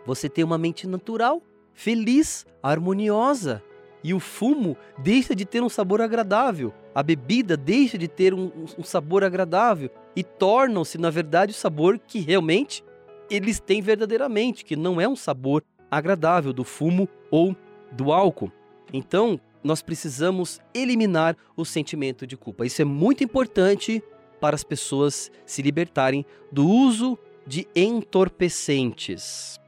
Você 0.08 0.28
tem 0.28 0.44
uma 0.44 0.58
mente 0.58 0.88
natural, 0.88 1.42
feliz, 1.75 2.46
harmoniosa. 2.63 3.62
E 4.03 4.13
o 4.13 4.20
fumo 4.20 4.77
deixa 4.98 5.36
de 5.36 5.46
ter 5.46 5.62
um 5.62 5.70
sabor 5.70 6.01
agradável, 6.01 6.74
a 6.94 7.03
bebida 7.03 7.58
deixa 7.58 7.98
de 7.98 8.08
ter 8.08 8.34
um, 8.34 8.51
um 8.77 8.84
sabor 8.84 9.24
agradável 9.24 9.89
e 10.15 10.24
tornam-se, 10.24 10.98
na 10.98 11.10
verdade, 11.10 11.51
o 11.51 11.55
sabor 11.55 12.00
que 12.00 12.20
realmente 12.20 12.84
eles 13.29 13.60
têm 13.60 13.82
verdadeiramente, 13.82 14.63
que 14.63 14.75
não 14.75 15.01
é 15.01 15.08
um 15.08 15.15
sabor 15.15 15.63
agradável 15.89 16.53
do 16.53 16.63
fumo 16.63 17.10
ou 17.29 17.55
do 17.91 18.12
álcool. 18.12 18.51
Então, 18.94 19.39
nós 19.63 19.82
precisamos 19.82 20.60
eliminar 20.74 21.36
o 21.58 21.65
sentimento 21.65 22.27
de 22.27 22.38
culpa. 22.38 22.65
Isso 22.65 22.82
é 22.82 22.86
muito 22.86 23.24
importante 23.24 24.03
para 24.39 24.55
as 24.55 24.63
pessoas 24.63 25.32
se 25.46 25.63
libertarem 25.63 26.24
do 26.51 26.70
uso 26.70 27.17
de 27.48 27.67
entorpecentes. 27.75 29.60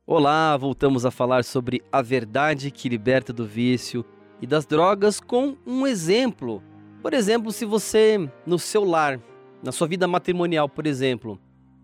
Olá, 0.08 0.56
voltamos 0.56 1.06
a 1.06 1.12
falar 1.12 1.44
sobre 1.44 1.82
a 1.92 2.02
verdade 2.02 2.72
que 2.72 2.88
liberta 2.88 3.34
do 3.34 3.46
vício 3.46 4.06
e 4.42 4.48
das 4.48 4.66
drogas 4.66 5.20
com 5.20 5.58
um 5.68 5.86
exemplo. 5.86 6.64
Por 7.02 7.14
exemplo, 7.14 7.52
se 7.52 7.66
você 7.66 8.32
no 8.46 8.58
seu 8.58 8.86
lar, 8.86 9.20
na 9.62 9.74
sua 9.74 9.88
vida 9.88 10.08
matrimonial, 10.08 10.70
por 10.70 10.88
exemplo, 10.88 11.38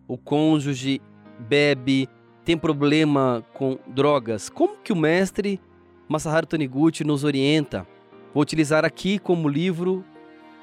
o 0.07 0.17
cônjuge 0.17 1.01
bebe, 1.37 2.07
tem 2.45 2.57
problema 2.57 3.43
com 3.53 3.77
drogas, 3.87 4.47
como 4.49 4.77
que 4.77 4.93
o 4.93 4.95
mestre 4.95 5.59
Masaharu 6.07 6.47
Taniguchi 6.47 7.03
nos 7.03 7.25
orienta? 7.25 7.85
Vou 8.33 8.41
utilizar 8.41 8.85
aqui 8.85 9.19
como 9.19 9.49
livro 9.49 10.05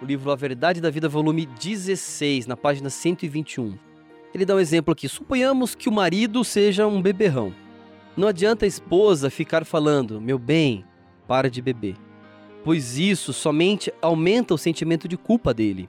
o 0.00 0.04
livro 0.04 0.30
A 0.30 0.36
Verdade 0.36 0.80
da 0.80 0.90
Vida, 0.90 1.08
volume 1.08 1.46
16, 1.46 2.46
na 2.46 2.56
página 2.56 2.88
121. 2.88 3.78
Ele 4.34 4.44
dá 4.44 4.54
um 4.54 4.58
exemplo 4.58 4.92
aqui. 4.92 5.08
Suponhamos 5.08 5.74
que 5.74 5.88
o 5.88 5.92
marido 5.92 6.42
seja 6.44 6.86
um 6.86 7.00
beberrão. 7.00 7.54
Não 8.16 8.28
adianta 8.28 8.64
a 8.64 8.68
esposa 8.68 9.30
ficar 9.30 9.64
falando, 9.64 10.20
meu 10.20 10.38
bem, 10.38 10.84
para 11.28 11.50
de 11.50 11.60
beber, 11.60 11.96
pois 12.64 12.98
isso 12.98 13.32
somente 13.32 13.92
aumenta 14.00 14.54
o 14.54 14.58
sentimento 14.58 15.06
de 15.06 15.16
culpa 15.16 15.52
dele. 15.52 15.88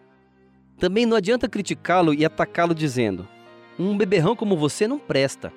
Também 0.77 1.05
não 1.05 1.15
adianta 1.15 1.47
criticá-lo 1.47 2.13
e 2.13 2.25
atacá-lo 2.25 2.75
dizendo: 2.75 3.27
um 3.79 3.97
beberrão 3.97 4.35
como 4.35 4.57
você 4.57 4.88
não 4.88 5.00
presta, 5.00 5.53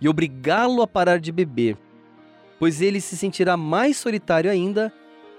e 0.00 0.08
obrigá-lo 0.08 0.82
a 0.82 0.86
parar 0.86 1.18
de 1.18 1.32
beber, 1.32 1.76
pois 2.58 2.80
ele 2.80 3.00
se 3.00 3.16
sentirá 3.16 3.56
mais 3.56 3.96
solitário 3.96 4.50
ainda 4.50 4.92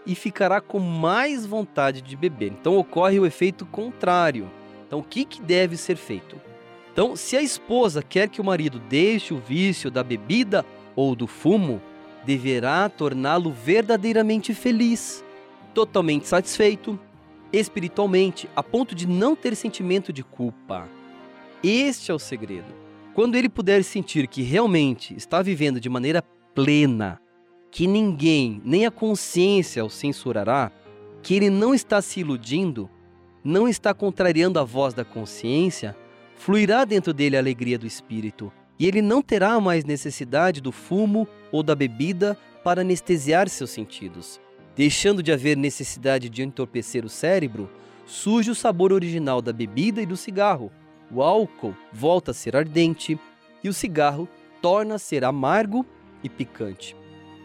e 0.06 0.16
ficará 0.16 0.62
com 0.62 0.80
mais 0.80 1.46
vontade 1.46 2.02
de 2.02 2.16
beber. 2.16 2.52
Então 2.52 2.78
ocorre 2.78 3.20
o 3.20 3.26
efeito 3.26 3.66
contrário. 3.66 4.50
Então 4.88 5.00
o 5.00 5.04
que, 5.04 5.26
que 5.26 5.42
deve 5.42 5.78
ser 5.78 5.98
feito? 5.98 6.36
Então, 6.92 7.16
se 7.16 7.38
a 7.38 7.42
esposa 7.42 8.04
quer 8.04 8.28
que 8.28 8.42
o 8.42 8.44
marido 8.44 8.78
deixe 8.90 9.34
o 9.34 9.40
vício 9.40 9.90
da 9.90 10.04
bebida 10.04 10.66
ou 10.96 11.16
do 11.16 11.28
fumo, 11.28 11.82
deverá 12.26 12.90
torná-lo 12.90 13.54
verdadeiramente 13.54 14.54
feliz, 14.54 15.24
totalmente 15.74 16.28
satisfeito, 16.28 17.00
espiritualmente, 17.54 18.50
a 18.54 18.62
ponto 18.62 18.94
de 18.94 19.08
não 19.08 19.34
ter 19.34 19.56
sentimento 19.56 20.12
de 20.12 20.24
culpa. 20.24 20.90
Este 21.64 22.12
é 22.12 22.14
o 22.14 22.20
segredo. 22.20 22.68
Quando 23.14 23.36
ele 23.36 23.48
puder 23.48 23.82
sentir 23.84 24.28
que 24.28 24.42
realmente 24.42 25.16
está 25.16 25.42
vivendo 25.42 25.80
de 25.80 25.88
maneira 25.88 26.22
plena, 26.54 27.20
que 27.72 27.88
ninguém, 27.88 28.62
nem 28.66 28.86
a 28.86 28.92
consciência 28.92 29.86
o 29.86 29.90
censurará, 29.90 30.72
que 31.22 31.36
ele 31.36 31.50
não 31.50 31.74
está 31.74 32.02
se 32.02 32.20
iludindo, 32.20 32.90
não 33.44 33.68
está 33.68 33.94
contrariando 33.94 34.60
a 34.60 34.64
voz 34.64 34.94
da 34.94 35.06
consciência, 35.06 35.96
fluirá 36.36 36.86
dentro 36.86 37.14
dele 37.14 37.36
a 37.36 37.40
alegria 37.40 37.78
do 37.78 37.86
espírito, 37.86 38.52
e 38.78 38.88
ele 38.88 39.02
não 39.02 39.22
terá 39.22 39.60
mais 39.60 39.84
necessidade 39.84 40.62
do 40.62 40.72
fumo 40.72 41.28
ou 41.52 41.62
da 41.62 41.76
bebida 41.76 42.38
para 42.64 42.82
anestesiar 42.82 43.50
seus 43.50 43.70
sentidos. 43.70 44.40
Deixando 44.76 45.22
de 45.22 45.32
haver 45.32 45.58
necessidade 45.58 46.30
de 46.30 46.42
entorpecer 46.42 47.04
o 47.04 47.10
cérebro, 47.10 47.70
surge 48.06 48.50
o 48.50 48.56
sabor 48.56 48.94
original 48.94 49.42
da 49.42 49.52
bebida 49.52 50.02
e 50.02 50.06
do 50.06 50.16
cigarro. 50.16 50.72
O 51.12 51.22
álcool 51.22 51.76
volta 51.92 52.32
a 52.32 52.34
ser 52.34 52.56
ardente 52.56 53.20
e 53.64 53.68
o 53.68 53.74
cigarro 53.74 54.28
torna 54.62 54.96
a 54.96 55.00
ser 55.00 55.26
amargo 55.26 55.86
e 56.24 56.30
picante. 56.30 56.96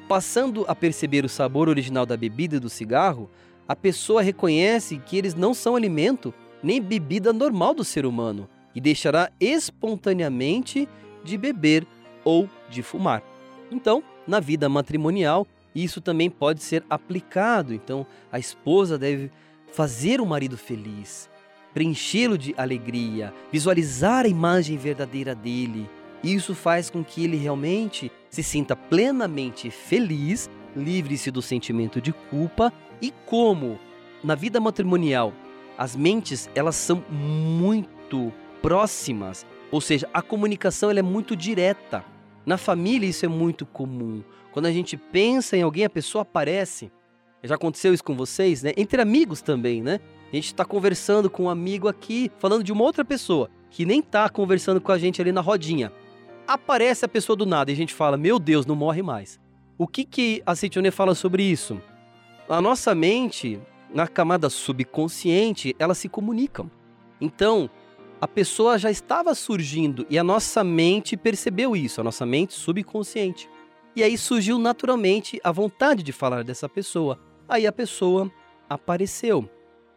Passando 0.08 0.64
a 0.68 0.74
perceber 0.74 1.24
o 1.24 1.28
sabor 1.28 1.68
original 1.68 2.04
da 2.04 2.16
bebida 2.16 2.56
e 2.56 2.60
do 2.60 2.68
cigarro, 2.68 3.30
a 3.66 3.74
pessoa 3.74 4.22
reconhece 4.22 4.98
que 4.98 5.16
eles 5.16 5.34
não 5.34 5.54
são 5.54 5.74
alimento 5.74 6.34
nem 6.62 6.80
bebida 6.80 7.32
normal 7.32 7.74
do 7.74 7.84
ser 7.84 8.04
humano 8.04 8.48
e 8.74 8.80
deixará 8.80 9.30
espontaneamente 9.40 10.88
de 11.22 11.38
beber 11.38 11.86
ou 12.24 12.48
de 12.68 12.82
fumar. 12.82 13.22
Então, 13.70 14.02
na 14.26 14.40
vida 14.40 14.68
matrimonial, 14.68 15.46
isso 15.74 16.00
também 16.00 16.30
pode 16.30 16.62
ser 16.62 16.84
aplicado. 16.88 17.74
Então, 17.74 18.06
a 18.30 18.38
esposa 18.38 18.98
deve 18.98 19.30
fazer 19.72 20.20
o 20.20 20.26
marido 20.26 20.56
feliz, 20.56 21.28
preenchê-lo 21.72 22.38
de 22.38 22.54
alegria, 22.56 23.32
visualizar 23.50 24.24
a 24.24 24.28
imagem 24.28 24.76
verdadeira 24.76 25.34
dele. 25.34 25.88
Isso 26.24 26.54
faz 26.54 26.88
com 26.88 27.04
que 27.04 27.22
ele 27.22 27.36
realmente 27.36 28.10
se 28.30 28.42
sinta 28.42 28.74
plenamente 28.74 29.70
feliz, 29.70 30.48
livre-se 30.74 31.30
do 31.30 31.42
sentimento 31.42 32.00
de 32.00 32.14
culpa 32.14 32.72
e 33.00 33.12
como 33.26 33.78
na 34.24 34.34
vida 34.34 34.58
matrimonial 34.58 35.34
as 35.76 35.94
mentes 35.94 36.48
elas 36.54 36.76
são 36.76 37.04
muito 37.10 38.32
próximas, 38.62 39.44
ou 39.70 39.82
seja, 39.82 40.08
a 40.14 40.22
comunicação 40.22 40.88
ela 40.88 41.00
é 41.00 41.02
muito 41.02 41.36
direta. 41.36 42.02
Na 42.46 42.56
família 42.56 43.08
isso 43.08 43.26
é 43.26 43.28
muito 43.28 43.66
comum. 43.66 44.22
Quando 44.50 44.66
a 44.66 44.72
gente 44.72 44.96
pensa 44.96 45.58
em 45.58 45.62
alguém, 45.62 45.84
a 45.84 45.90
pessoa 45.90 46.22
aparece. 46.22 46.90
Já 47.42 47.56
aconteceu 47.56 47.92
isso 47.92 48.04
com 48.04 48.14
vocês, 48.14 48.62
né? 48.62 48.72
Entre 48.76 49.02
amigos 49.02 49.42
também, 49.42 49.82
né? 49.82 50.00
A 50.32 50.34
gente 50.34 50.46
está 50.46 50.64
conversando 50.64 51.28
com 51.28 51.44
um 51.44 51.50
amigo 51.50 51.88
aqui, 51.88 52.30
falando 52.38 52.64
de 52.64 52.72
uma 52.72 52.82
outra 52.82 53.04
pessoa 53.04 53.50
que 53.70 53.84
nem 53.84 54.00
está 54.00 54.28
conversando 54.28 54.80
com 54.80 54.92
a 54.92 54.98
gente 54.98 55.20
ali 55.20 55.32
na 55.32 55.40
rodinha. 55.40 55.92
Aparece 56.46 57.04
a 57.04 57.08
pessoa 57.08 57.34
do 57.34 57.46
nada 57.46 57.70
e 57.70 57.74
a 57.74 57.76
gente 57.76 57.94
fala: 57.94 58.16
Meu 58.16 58.38
Deus, 58.38 58.66
não 58.66 58.76
morre 58.76 59.02
mais. 59.02 59.40
O 59.78 59.86
que, 59.86 60.04
que 60.04 60.42
a 60.44 60.54
Ceitionê 60.54 60.90
fala 60.90 61.14
sobre 61.14 61.42
isso? 61.42 61.80
A 62.48 62.60
nossa 62.60 62.94
mente, 62.94 63.58
na 63.92 64.06
camada 64.06 64.50
subconsciente, 64.50 65.74
elas 65.78 65.98
se 65.98 66.08
comunicam. 66.08 66.70
Então, 67.20 67.70
a 68.20 68.28
pessoa 68.28 68.78
já 68.78 68.90
estava 68.90 69.34
surgindo 69.34 70.06
e 70.10 70.18
a 70.18 70.24
nossa 70.24 70.62
mente 70.62 71.16
percebeu 71.16 71.74
isso, 71.74 72.00
a 72.00 72.04
nossa 72.04 72.26
mente 72.26 72.52
subconsciente. 72.54 73.48
E 73.96 74.02
aí 74.02 74.18
surgiu 74.18 74.58
naturalmente 74.58 75.40
a 75.42 75.50
vontade 75.50 76.02
de 76.02 76.12
falar 76.12 76.44
dessa 76.44 76.68
pessoa. 76.68 77.18
Aí 77.48 77.66
a 77.66 77.72
pessoa 77.72 78.30
apareceu. 78.68 79.48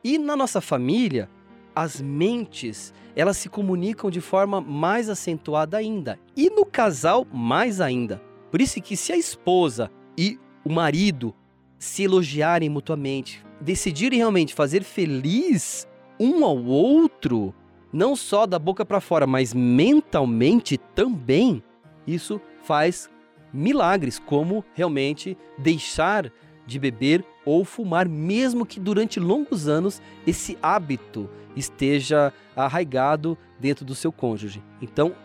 E 0.03 0.17
na 0.17 0.35
nossa 0.35 0.61
família, 0.61 1.29
as 1.77 2.01
mentes, 2.01 2.91
elas 3.15 3.37
se 3.37 3.47
comunicam 3.47 4.09
de 4.09 4.19
forma 4.19 4.59
mais 4.59 5.09
acentuada 5.09 5.77
ainda. 5.77 6.19
E 6.35 6.49
no 6.49 6.65
casal, 6.65 7.23
mais 7.31 7.79
ainda. 7.79 8.19
Por 8.49 8.59
isso 8.59 8.81
que 8.81 8.97
se 8.97 9.13
a 9.13 9.15
esposa 9.15 9.91
e 10.17 10.39
o 10.65 10.71
marido 10.71 11.35
se 11.77 12.01
elogiarem 12.01 12.67
mutuamente, 12.67 13.45
decidirem 13.61 14.17
realmente 14.17 14.55
fazer 14.55 14.83
feliz 14.83 15.87
um 16.19 16.43
ao 16.43 16.57
outro, 16.65 17.53
não 17.93 18.15
só 18.15 18.47
da 18.47 18.57
boca 18.57 18.83
para 18.83 18.99
fora, 18.99 19.27
mas 19.27 19.53
mentalmente 19.53 20.79
também, 20.95 21.61
isso 22.07 22.41
faz 22.63 23.07
milagres, 23.53 24.17
como 24.17 24.65
realmente 24.73 25.37
deixar 25.59 26.33
de 26.65 26.79
beber 26.79 27.23
ou 27.47 27.63
fumar, 27.63 28.09
mesmo 28.09 28.65
que 28.65 28.77
durante 28.77 29.21
longos 29.21 29.69
anos 29.69 30.01
esse 30.27 30.57
hábito 30.61 31.29
esteja 31.55 32.33
arraigado 32.53 33.37
dentro 33.57 33.85
do 33.85 33.95
seu 33.95 34.11
cônjuge. 34.11 34.61
Então, 34.81 35.15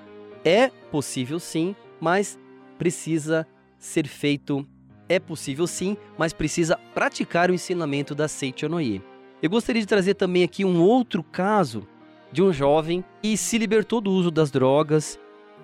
é 0.45 0.69
possível 0.69 1.41
sim, 1.41 1.75
mas 2.01 2.39
precisa 2.79 3.45
ser 3.77 4.07
feito. 4.07 4.65
É 5.09 5.19
possível 5.19 5.67
sim, 5.67 5.97
mas 6.17 6.33
precisa 6.33 6.79
praticar 6.95 7.51
o 7.51 7.55
ensinamento 7.55 8.15
da 8.15 8.29
Seichonoye. 8.29 9.03
Eu 9.43 9.51
gostaria 9.51 9.83
de 9.83 9.89
trazer 9.89 10.15
também 10.15 10.45
aqui 10.45 10.65
um 10.65 10.81
outro 10.81 11.25
caso 11.25 11.89
de 12.31 12.41
um 12.41 12.53
jovem 12.53 13.05
que 13.21 13.37
se 13.37 13.59
libertou 13.59 14.01
do 14.01 14.13
uso 14.13 14.31
das 14.31 14.53
drogas. 14.53 15.19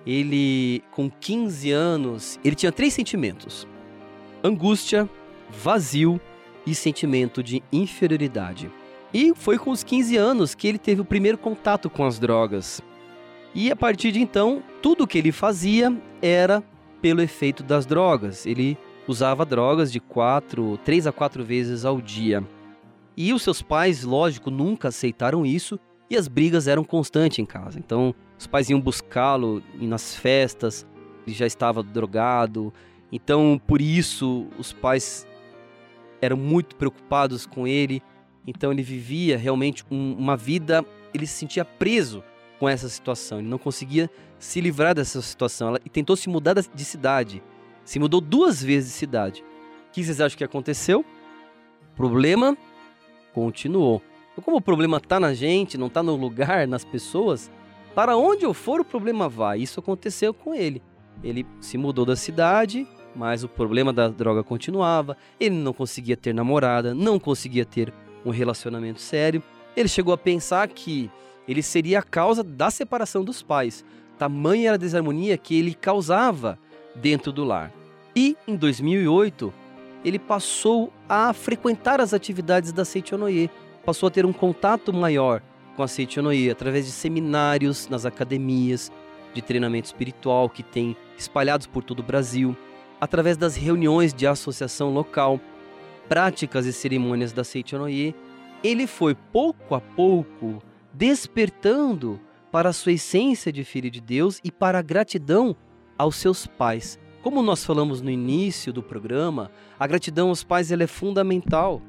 Ele, 0.05 0.83
com 0.91 1.09
15 1.09 1.71
anos, 1.71 2.37
ele 2.43 2.55
tinha 2.55 2.71
três 2.71 2.93
sentimentos: 2.93 3.65
angústia, 4.43 5.09
vazio 5.49 6.19
e 6.69 6.75
sentimento 6.75 7.41
de 7.41 7.63
inferioridade. 7.71 8.71
E 9.13 9.33
foi 9.35 9.57
com 9.57 9.71
os 9.71 9.83
15 9.83 10.15
anos 10.17 10.53
que 10.53 10.67
ele 10.67 10.77
teve 10.77 11.01
o 11.01 11.05
primeiro 11.05 11.37
contato 11.37 11.89
com 11.89 12.05
as 12.05 12.19
drogas. 12.19 12.81
E 13.55 13.71
a 13.71 13.75
partir 13.75 14.11
de 14.11 14.21
então, 14.21 14.61
tudo 14.81 15.07
que 15.07 15.17
ele 15.17 15.31
fazia 15.31 15.95
era 16.21 16.63
pelo 17.01 17.21
efeito 17.21 17.63
das 17.63 17.85
drogas. 17.85 18.45
Ele 18.45 18.77
usava 19.07 19.45
drogas 19.45 19.91
de 19.91 19.99
quatro, 19.99 20.77
três 20.85 21.07
a 21.07 21.11
quatro 21.11 21.43
vezes 21.43 21.85
ao 21.85 21.99
dia. 21.99 22.43
E 23.17 23.33
os 23.33 23.41
seus 23.41 23.61
pais, 23.61 24.03
lógico, 24.03 24.51
nunca 24.51 24.89
aceitaram 24.89 25.45
isso 25.45 25.79
e 26.09 26.15
as 26.15 26.27
brigas 26.27 26.67
eram 26.67 26.83
constantes 26.83 27.39
em 27.39 27.45
casa. 27.45 27.79
Então, 27.79 28.13
os 28.37 28.47
pais 28.47 28.69
iam 28.69 28.79
buscá-lo 28.79 29.61
nas 29.75 30.15
festas, 30.15 30.85
ele 31.25 31.35
já 31.35 31.45
estava 31.45 31.83
drogado. 31.83 32.73
Então, 33.11 33.59
por 33.67 33.81
isso, 33.81 34.47
os 34.57 34.71
pais 34.71 35.27
eram 36.21 36.37
muito 36.37 36.75
preocupados 36.75 37.45
com 37.45 37.67
ele. 37.67 38.01
Então, 38.45 38.71
ele 38.71 38.81
vivia 38.81 39.37
realmente 39.37 39.83
um, 39.89 40.13
uma 40.13 40.35
vida, 40.35 40.85
ele 41.13 41.25
se 41.25 41.33
sentia 41.33 41.63
preso 41.63 42.23
com 42.59 42.67
essa 42.67 42.89
situação. 42.89 43.39
Ele 43.39 43.47
não 43.47 43.57
conseguia 43.57 44.09
se 44.37 44.59
livrar 44.61 44.93
dessa 44.93 45.21
situação. 45.21 45.75
e 45.85 45.89
tentou 45.89 46.15
se 46.15 46.29
mudar 46.29 46.55
de 46.55 46.85
cidade. 46.85 47.41
Se 47.83 47.99
mudou 47.99 48.21
duas 48.21 48.61
vezes 48.61 48.91
de 48.91 48.95
cidade. 48.97 49.43
O 49.87 49.91
que 49.91 50.03
vocês 50.03 50.21
acham 50.21 50.37
que 50.37 50.43
aconteceu? 50.43 51.05
O 51.93 51.95
problema 51.95 52.57
continuou. 53.33 54.01
Então, 54.31 54.43
como 54.43 54.57
o 54.57 54.61
problema 54.61 54.97
está 54.97 55.19
na 55.19 55.33
gente, 55.33 55.77
não 55.77 55.87
está 55.87 56.03
no 56.03 56.15
lugar, 56.15 56.67
nas 56.67 56.85
pessoas, 56.85 57.51
para 57.95 58.15
onde 58.15 58.45
eu 58.45 58.53
for 58.53 58.79
o 58.79 58.85
problema 58.85 59.27
vai. 59.27 59.59
Isso 59.59 59.79
aconteceu 59.79 60.33
com 60.33 60.53
ele. 60.53 60.81
Ele 61.23 61.45
se 61.59 61.77
mudou 61.77 62.05
da 62.05 62.15
cidade, 62.15 62.87
mas 63.15 63.43
o 63.43 63.49
problema 63.49 63.91
da 63.91 64.07
droga 64.07 64.43
continuava. 64.43 65.17
Ele 65.39 65.55
não 65.55 65.73
conseguia 65.73 66.17
ter 66.17 66.33
namorada, 66.33 66.93
não 66.93 67.19
conseguia 67.19 67.65
ter 67.65 67.93
um 68.25 68.29
relacionamento 68.29 69.01
sério. 69.01 69.41
Ele 69.75 69.87
chegou 69.87 70.13
a 70.13 70.17
pensar 70.17 70.67
que 70.67 71.09
ele 71.47 71.63
seria 71.63 71.99
a 71.99 72.03
causa 72.03 72.43
da 72.43 72.69
separação 72.69 73.23
dos 73.23 73.41
pais. 73.41 73.83
Tamanha 74.17 74.69
era 74.69 74.75
a 74.75 74.79
desarmonia 74.79 75.37
que 75.37 75.57
ele 75.57 75.73
causava 75.73 76.59
dentro 76.95 77.31
do 77.31 77.43
lar. 77.43 77.71
E 78.15 78.35
em 78.47 78.55
2008, 78.55 79.53
ele 80.03 80.19
passou 80.19 80.91
a 81.07 81.33
frequentar 81.33 82.01
as 82.01 82.13
atividades 82.13 82.71
da 82.71 82.85
Seichonoye, 82.85 83.49
passou 83.85 84.07
a 84.07 84.11
ter 84.11 84.25
um 84.25 84.33
contato 84.33 84.93
maior 84.93 85.41
com 85.75 85.83
a 85.83 85.87
Seichonoye 85.87 86.49
através 86.49 86.85
de 86.85 86.91
seminários 86.91 87.87
nas 87.87 88.05
academias 88.05 88.91
de 89.33 89.41
treinamento 89.41 89.87
espiritual 89.87 90.49
que 90.49 90.63
tem 90.63 90.95
espalhados 91.17 91.67
por 91.67 91.83
todo 91.83 91.99
o 91.99 92.03
Brasil, 92.03 92.55
através 92.99 93.37
das 93.37 93.55
reuniões 93.55 94.13
de 94.13 94.27
associação 94.27 94.93
local, 94.93 95.39
práticas 96.07 96.65
e 96.65 96.73
cerimônias 96.73 97.31
da 97.31 97.43
Seichonoye, 97.43 98.15
ele 98.63 98.87
foi 98.87 99.15
pouco 99.15 99.75
a 99.75 99.81
pouco 99.81 100.61
despertando 100.93 102.19
para 102.51 102.69
a 102.69 102.73
sua 102.73 102.93
essência 102.93 103.51
de 103.51 103.63
filho 103.63 103.89
de 103.89 104.01
Deus 104.01 104.39
e 104.43 104.51
para 104.51 104.79
a 104.79 104.81
gratidão 104.81 105.55
aos 105.97 106.15
seus 106.15 106.47
pais. 106.47 106.99
Como 107.21 107.41
nós 107.41 107.63
falamos 107.63 108.01
no 108.01 108.09
início 108.09 108.73
do 108.73 108.81
programa, 108.81 109.51
a 109.79 109.85
gratidão 109.85 110.29
aos 110.29 110.43
pais 110.43 110.71
é 110.71 110.87
fundamental 110.87 111.81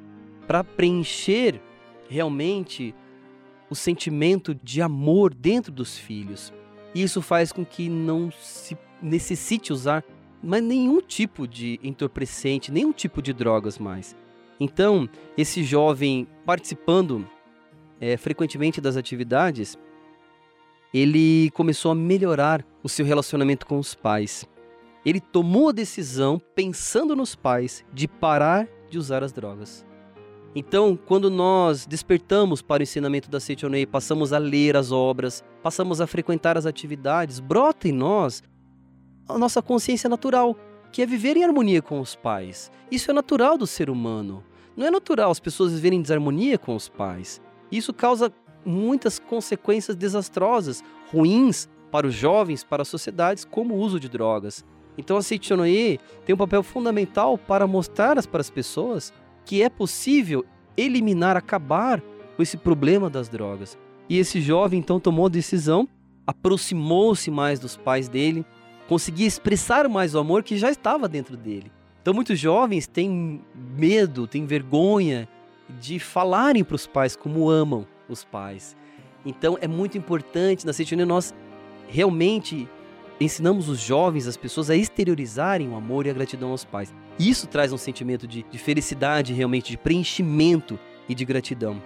para 0.46 0.64
preencher 0.64 1.60
realmente 2.08 2.94
o 3.70 3.74
sentimento 3.74 4.54
de 4.54 4.82
amor 4.82 5.32
dentro 5.32 5.72
dos 5.72 5.96
filhos. 5.96 6.52
E 6.92 7.02
isso 7.02 7.22
faz 7.22 7.52
com 7.52 7.64
que 7.64 7.88
não 7.88 8.30
se 8.32 8.76
necessite 9.00 9.72
usar 9.72 10.04
mais 10.42 10.62
nenhum 10.62 11.00
tipo 11.00 11.46
de 11.46 11.78
entorpecente, 11.82 12.72
nenhum 12.72 12.92
tipo 12.92 13.20
de 13.20 13.32
drogas 13.32 13.78
mais. 13.78 14.16
Então, 14.58 15.08
esse 15.36 15.62
jovem 15.62 16.26
participando 16.44 17.26
é, 18.00 18.16
frequentemente 18.16 18.80
das 18.80 18.96
atividades, 18.96 19.78
ele 20.92 21.50
começou 21.52 21.92
a 21.92 21.94
melhorar 21.94 22.64
o 22.82 22.88
seu 22.88 23.04
relacionamento 23.06 23.66
com 23.66 23.78
os 23.78 23.94
pais. 23.94 24.44
Ele 25.04 25.20
tomou 25.20 25.68
a 25.68 25.72
decisão, 25.72 26.40
pensando 26.54 27.14
nos 27.16 27.34
pais, 27.34 27.84
de 27.92 28.06
parar 28.08 28.68
de 28.90 28.98
usar 28.98 29.22
as 29.22 29.32
drogas. 29.32 29.86
Então, 30.54 30.98
quando 31.06 31.30
nós 31.30 31.86
despertamos 31.86 32.60
para 32.60 32.80
o 32.80 32.82
ensinamento 32.82 33.30
da 33.30 33.38
Seitonei, 33.38 33.86
passamos 33.86 34.32
a 34.32 34.38
ler 34.38 34.76
as 34.76 34.90
obras, 34.90 35.44
passamos 35.62 36.00
a 36.00 36.08
frequentar 36.08 36.58
as 36.58 36.66
atividades, 36.66 37.38
brota 37.38 37.86
em 37.86 37.92
nós 37.92 38.42
a 39.34 39.38
nossa 39.38 39.62
consciência 39.62 40.08
natural, 40.08 40.56
que 40.92 41.02
é 41.02 41.06
viver 41.06 41.36
em 41.36 41.44
harmonia 41.44 41.80
com 41.80 42.00
os 42.00 42.14
pais. 42.14 42.70
Isso 42.90 43.10
é 43.10 43.14
natural 43.14 43.56
do 43.56 43.66
ser 43.66 43.88
humano. 43.88 44.44
Não 44.76 44.86
é 44.86 44.90
natural 44.90 45.30
as 45.30 45.40
pessoas 45.40 45.72
viverem 45.72 45.98
em 45.98 46.02
desarmonia 46.02 46.58
com 46.58 46.74
os 46.74 46.88
pais. 46.88 47.40
Isso 47.70 47.92
causa 47.92 48.32
muitas 48.64 49.18
consequências 49.18 49.96
desastrosas, 49.96 50.82
ruins 51.12 51.68
para 51.90 52.06
os 52.06 52.14
jovens, 52.14 52.62
para 52.64 52.82
as 52.82 52.88
sociedades, 52.88 53.44
como 53.44 53.74
o 53.74 53.78
uso 53.78 53.98
de 53.98 54.08
drogas. 54.08 54.64
Então 54.96 55.16
a 55.16 55.22
Seichonoye 55.22 55.98
tem 56.24 56.34
um 56.34 56.38
papel 56.38 56.62
fundamental 56.62 57.38
para 57.38 57.66
mostrar 57.66 58.20
para 58.26 58.40
as 58.40 58.50
pessoas 58.50 59.12
que 59.44 59.62
é 59.62 59.68
possível 59.68 60.44
eliminar, 60.76 61.36
acabar 61.36 62.02
com 62.36 62.42
esse 62.42 62.56
problema 62.56 63.08
das 63.10 63.28
drogas. 63.28 63.78
E 64.08 64.18
esse 64.18 64.40
jovem 64.40 64.78
então 64.78 65.00
tomou 65.00 65.26
a 65.26 65.30
decisão, 65.30 65.88
aproximou-se 66.26 67.30
mais 67.30 67.58
dos 67.58 67.76
pais 67.76 68.08
dele, 68.08 68.44
conseguia 68.90 69.28
expressar 69.28 69.88
mais 69.88 70.16
o 70.16 70.18
amor 70.18 70.42
que 70.42 70.56
já 70.56 70.68
estava 70.68 71.08
dentro 71.08 71.36
dele. 71.36 71.70
Então 72.02 72.12
muitos 72.12 72.36
jovens 72.40 72.88
têm 72.88 73.40
medo, 73.54 74.26
têm 74.26 74.44
vergonha 74.44 75.28
de 75.78 76.00
falarem 76.00 76.64
para 76.64 76.74
os 76.74 76.88
pais 76.88 77.14
como 77.14 77.48
amam 77.48 77.86
os 78.08 78.24
pais. 78.24 78.76
Então 79.24 79.56
é 79.60 79.68
muito 79.68 79.96
importante 79.96 80.66
na 80.66 80.72
Cetione 80.72 81.04
nós 81.04 81.32
realmente 81.86 82.68
ensinamos 83.20 83.68
os 83.68 83.78
jovens, 83.78 84.26
as 84.26 84.36
pessoas 84.36 84.68
a 84.70 84.74
exteriorizarem 84.74 85.68
o 85.68 85.76
amor 85.76 86.06
e 86.06 86.10
a 86.10 86.12
gratidão 86.12 86.50
aos 86.50 86.64
pais. 86.64 86.92
Isso 87.16 87.46
traz 87.46 87.72
um 87.72 87.78
sentimento 87.78 88.26
de, 88.26 88.44
de 88.50 88.58
felicidade, 88.58 89.32
realmente, 89.32 89.70
de 89.70 89.78
preenchimento 89.78 90.76
e 91.08 91.14
de 91.14 91.24
gratidão. 91.24 91.80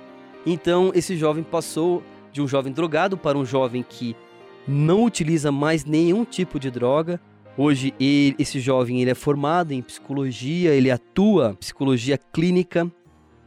Então, 0.46 0.90
esse 0.94 1.18
jovem 1.18 1.44
passou 1.44 2.02
de 2.32 2.40
um 2.40 2.48
jovem 2.48 2.72
drogado 2.72 3.18
para 3.18 3.36
um 3.36 3.44
jovem 3.44 3.84
que 3.86 4.16
não 4.66 5.04
utiliza 5.04 5.52
mais 5.52 5.84
nenhum 5.84 6.24
tipo 6.24 6.58
de 6.58 6.70
droga. 6.70 7.20
Hoje, 7.56 7.94
ele, 8.00 8.34
esse 8.38 8.58
jovem 8.58 9.00
ele 9.00 9.10
é 9.10 9.14
formado 9.14 9.72
em 9.72 9.82
psicologia, 9.82 10.74
ele 10.74 10.90
atua 10.90 11.54
psicologia 11.60 12.18
clínica, 12.18 12.90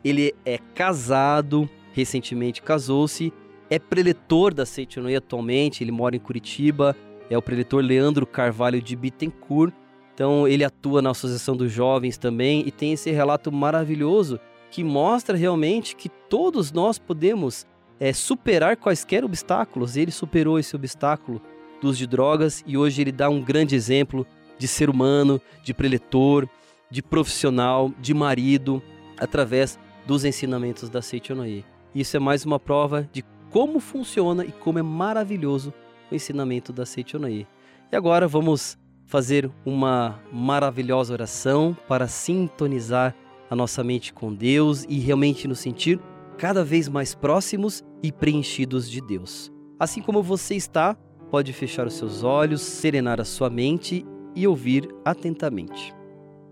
ele 0.03 0.34
é 0.45 0.58
casado, 0.73 1.69
recentemente 1.91 2.62
casou-se, 2.62 3.34
é 3.69 3.77
preletor 3.77 4.53
da 4.53 4.65
Seitonoi 4.65 5.15
atualmente, 5.15 5.84
ele 5.84 5.91
mora 5.91 6.15
em 6.15 6.19
Curitiba, 6.19 6.95
é 7.30 7.38
o 7.38 7.41
preletor 7.41 7.84
Leandro 7.84 8.25
Carvalho 8.25 8.82
de 8.82 8.95
Bittencourt. 8.95 9.73
Então 10.13 10.47
ele 10.47 10.63
atua 10.63 11.01
na 11.01 11.12
Associação 11.12 11.56
dos 11.56 11.71
Jovens 11.71 12.17
também 12.17 12.63
e 12.65 12.71
tem 12.71 12.93
esse 12.93 13.12
relato 13.12 13.51
maravilhoso 13.51 14.39
que 14.71 14.84
mostra 14.84 15.38
realmente 15.38 15.95
que 15.95 16.10
todos 16.10 16.71
nós 16.71 16.97
podemos 16.97 17.65
é, 17.99 18.13
superar 18.13 18.77
quaisquer 18.77 19.23
obstáculos. 19.23 19.97
Ele 19.97 20.12
superou 20.12 20.60
esse 20.60 20.75
obstáculo 20.75 21.41
dos 21.81 21.97
de 21.97 22.07
drogas 22.07 22.63
e 22.65 22.77
hoje 22.77 23.01
ele 23.01 23.12
dá 23.12 23.29
um 23.29 23.41
grande 23.41 23.75
exemplo 23.75 24.25
de 24.57 24.67
ser 24.67 24.89
humano, 24.89 25.39
de 25.63 25.73
preletor, 25.73 26.47
de 26.89 27.01
profissional, 27.01 27.91
de 27.99 28.13
marido, 28.13 28.81
através 29.19 29.77
dos 30.05 30.25
ensinamentos 30.25 30.89
da 30.89 31.01
Seichonoye. 31.01 31.65
Isso 31.93 32.15
é 32.15 32.19
mais 32.19 32.45
uma 32.45 32.60
prova 32.60 33.07
de 33.12 33.23
como 33.49 33.79
funciona 33.79 34.45
e 34.45 34.51
como 34.51 34.79
é 34.79 34.81
maravilhoso 34.81 35.73
o 36.12 36.15
ensinamento 36.15 36.71
da 36.71 36.86
Seichonoye. 36.86 37.47
E 37.91 37.95
agora 37.95 38.27
vamos 38.27 38.77
fazer 39.05 39.49
uma 39.65 40.19
maravilhosa 40.31 41.13
oração 41.13 41.75
para 41.88 42.07
sintonizar 42.07 43.15
a 43.49 43.55
nossa 43.55 43.83
mente 43.83 44.13
com 44.13 44.33
Deus 44.33 44.86
e 44.89 44.99
realmente 44.99 45.47
nos 45.47 45.60
sentir 45.60 45.99
cada 46.38 46.63
vez 46.63 46.88
mais 46.88 47.15
próximos 47.15 47.84
e 48.02 48.12
preenchidos 48.12 48.89
de 48.89 49.02
Deus. 49.02 49.52
Assim 49.80 50.02
como 50.02 50.21
você 50.21 50.56
está, 50.56 50.95
pode 51.32 51.52
fechar 51.52 51.88
os 51.88 51.93
seus 51.93 52.23
olhos, 52.23 52.62
serenar 52.62 53.19
a 53.19 53.26
sua 53.26 53.50
mente 53.50 54.06
e 54.36 54.47
ouvir 54.47 54.88
atentamente. 55.04 55.93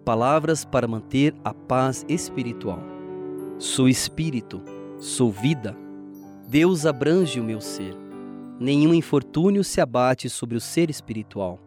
Palavras 0.04 0.66
para 0.66 0.88
manter 0.88 1.36
a 1.44 1.54
paz 1.54 2.06
espiritual. 2.10 2.80
Sou 3.58 3.88
espírito, 3.88 4.62
sou 4.98 5.32
vida. 5.32 5.76
Deus 6.48 6.86
abrange 6.86 7.40
o 7.40 7.44
meu 7.44 7.62
ser. 7.62 7.96
Nenhum 8.60 8.94
infortúnio 8.94 9.64
se 9.64 9.82
abate 9.82 10.30
sobre 10.30 10.58
o 10.58 10.62
ser 10.62 10.90
espiritual. 10.90 11.60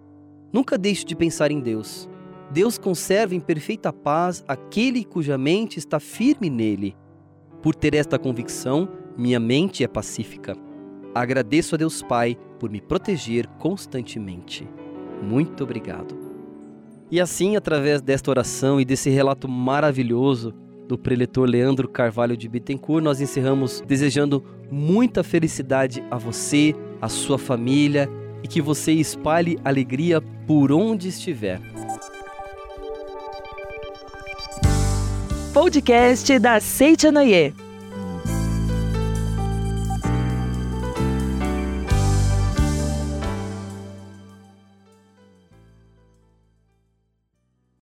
Nunca 0.52 0.78
deixe 0.78 1.04
de 1.04 1.14
pensar 1.14 1.50
em 1.50 1.60
Deus. 1.60 2.08
Deus 2.50 2.78
conserva 2.78 3.34
em 3.34 3.40
perfeita 3.40 3.92
paz 3.92 4.42
aquele 4.48 5.04
cuja 5.04 5.36
mente 5.36 5.78
está 5.78 6.00
firme 6.00 6.48
nele. 6.48 6.96
Por 7.62 7.74
ter 7.74 7.94
esta 7.94 8.18
convicção, 8.18 8.88
minha 9.16 9.40
mente 9.40 9.82
é 9.82 9.88
pacífica. 9.88 10.56
Agradeço 11.14 11.74
a 11.74 11.78
Deus 11.78 12.02
Pai 12.02 12.36
por 12.58 12.70
me 12.70 12.80
proteger 12.80 13.46
constantemente. 13.58 14.68
Muito 15.22 15.64
obrigado. 15.64 16.16
E 17.10 17.20
assim, 17.20 17.56
através 17.56 18.00
desta 18.00 18.30
oração 18.30 18.80
e 18.80 18.84
desse 18.84 19.10
relato 19.10 19.48
maravilhoso, 19.48 20.54
do 20.88 20.96
preletor 20.96 21.46
Leandro 21.46 21.86
Carvalho 21.86 22.36
de 22.36 22.48
Bittencourt, 22.48 23.04
nós 23.04 23.20
encerramos 23.20 23.82
desejando 23.86 24.42
muita 24.70 25.22
felicidade 25.22 26.02
a 26.10 26.16
você, 26.16 26.74
a 27.00 27.08
sua 27.08 27.38
família 27.38 28.08
e 28.42 28.48
que 28.48 28.62
você 28.62 28.92
espalhe 28.92 29.58
alegria 29.62 30.20
por 30.46 30.72
onde 30.72 31.08
estiver. 31.08 31.60
Podcast 35.58 36.38
da 36.38 36.60
Seite 36.60 37.10
Noyer. 37.10 37.52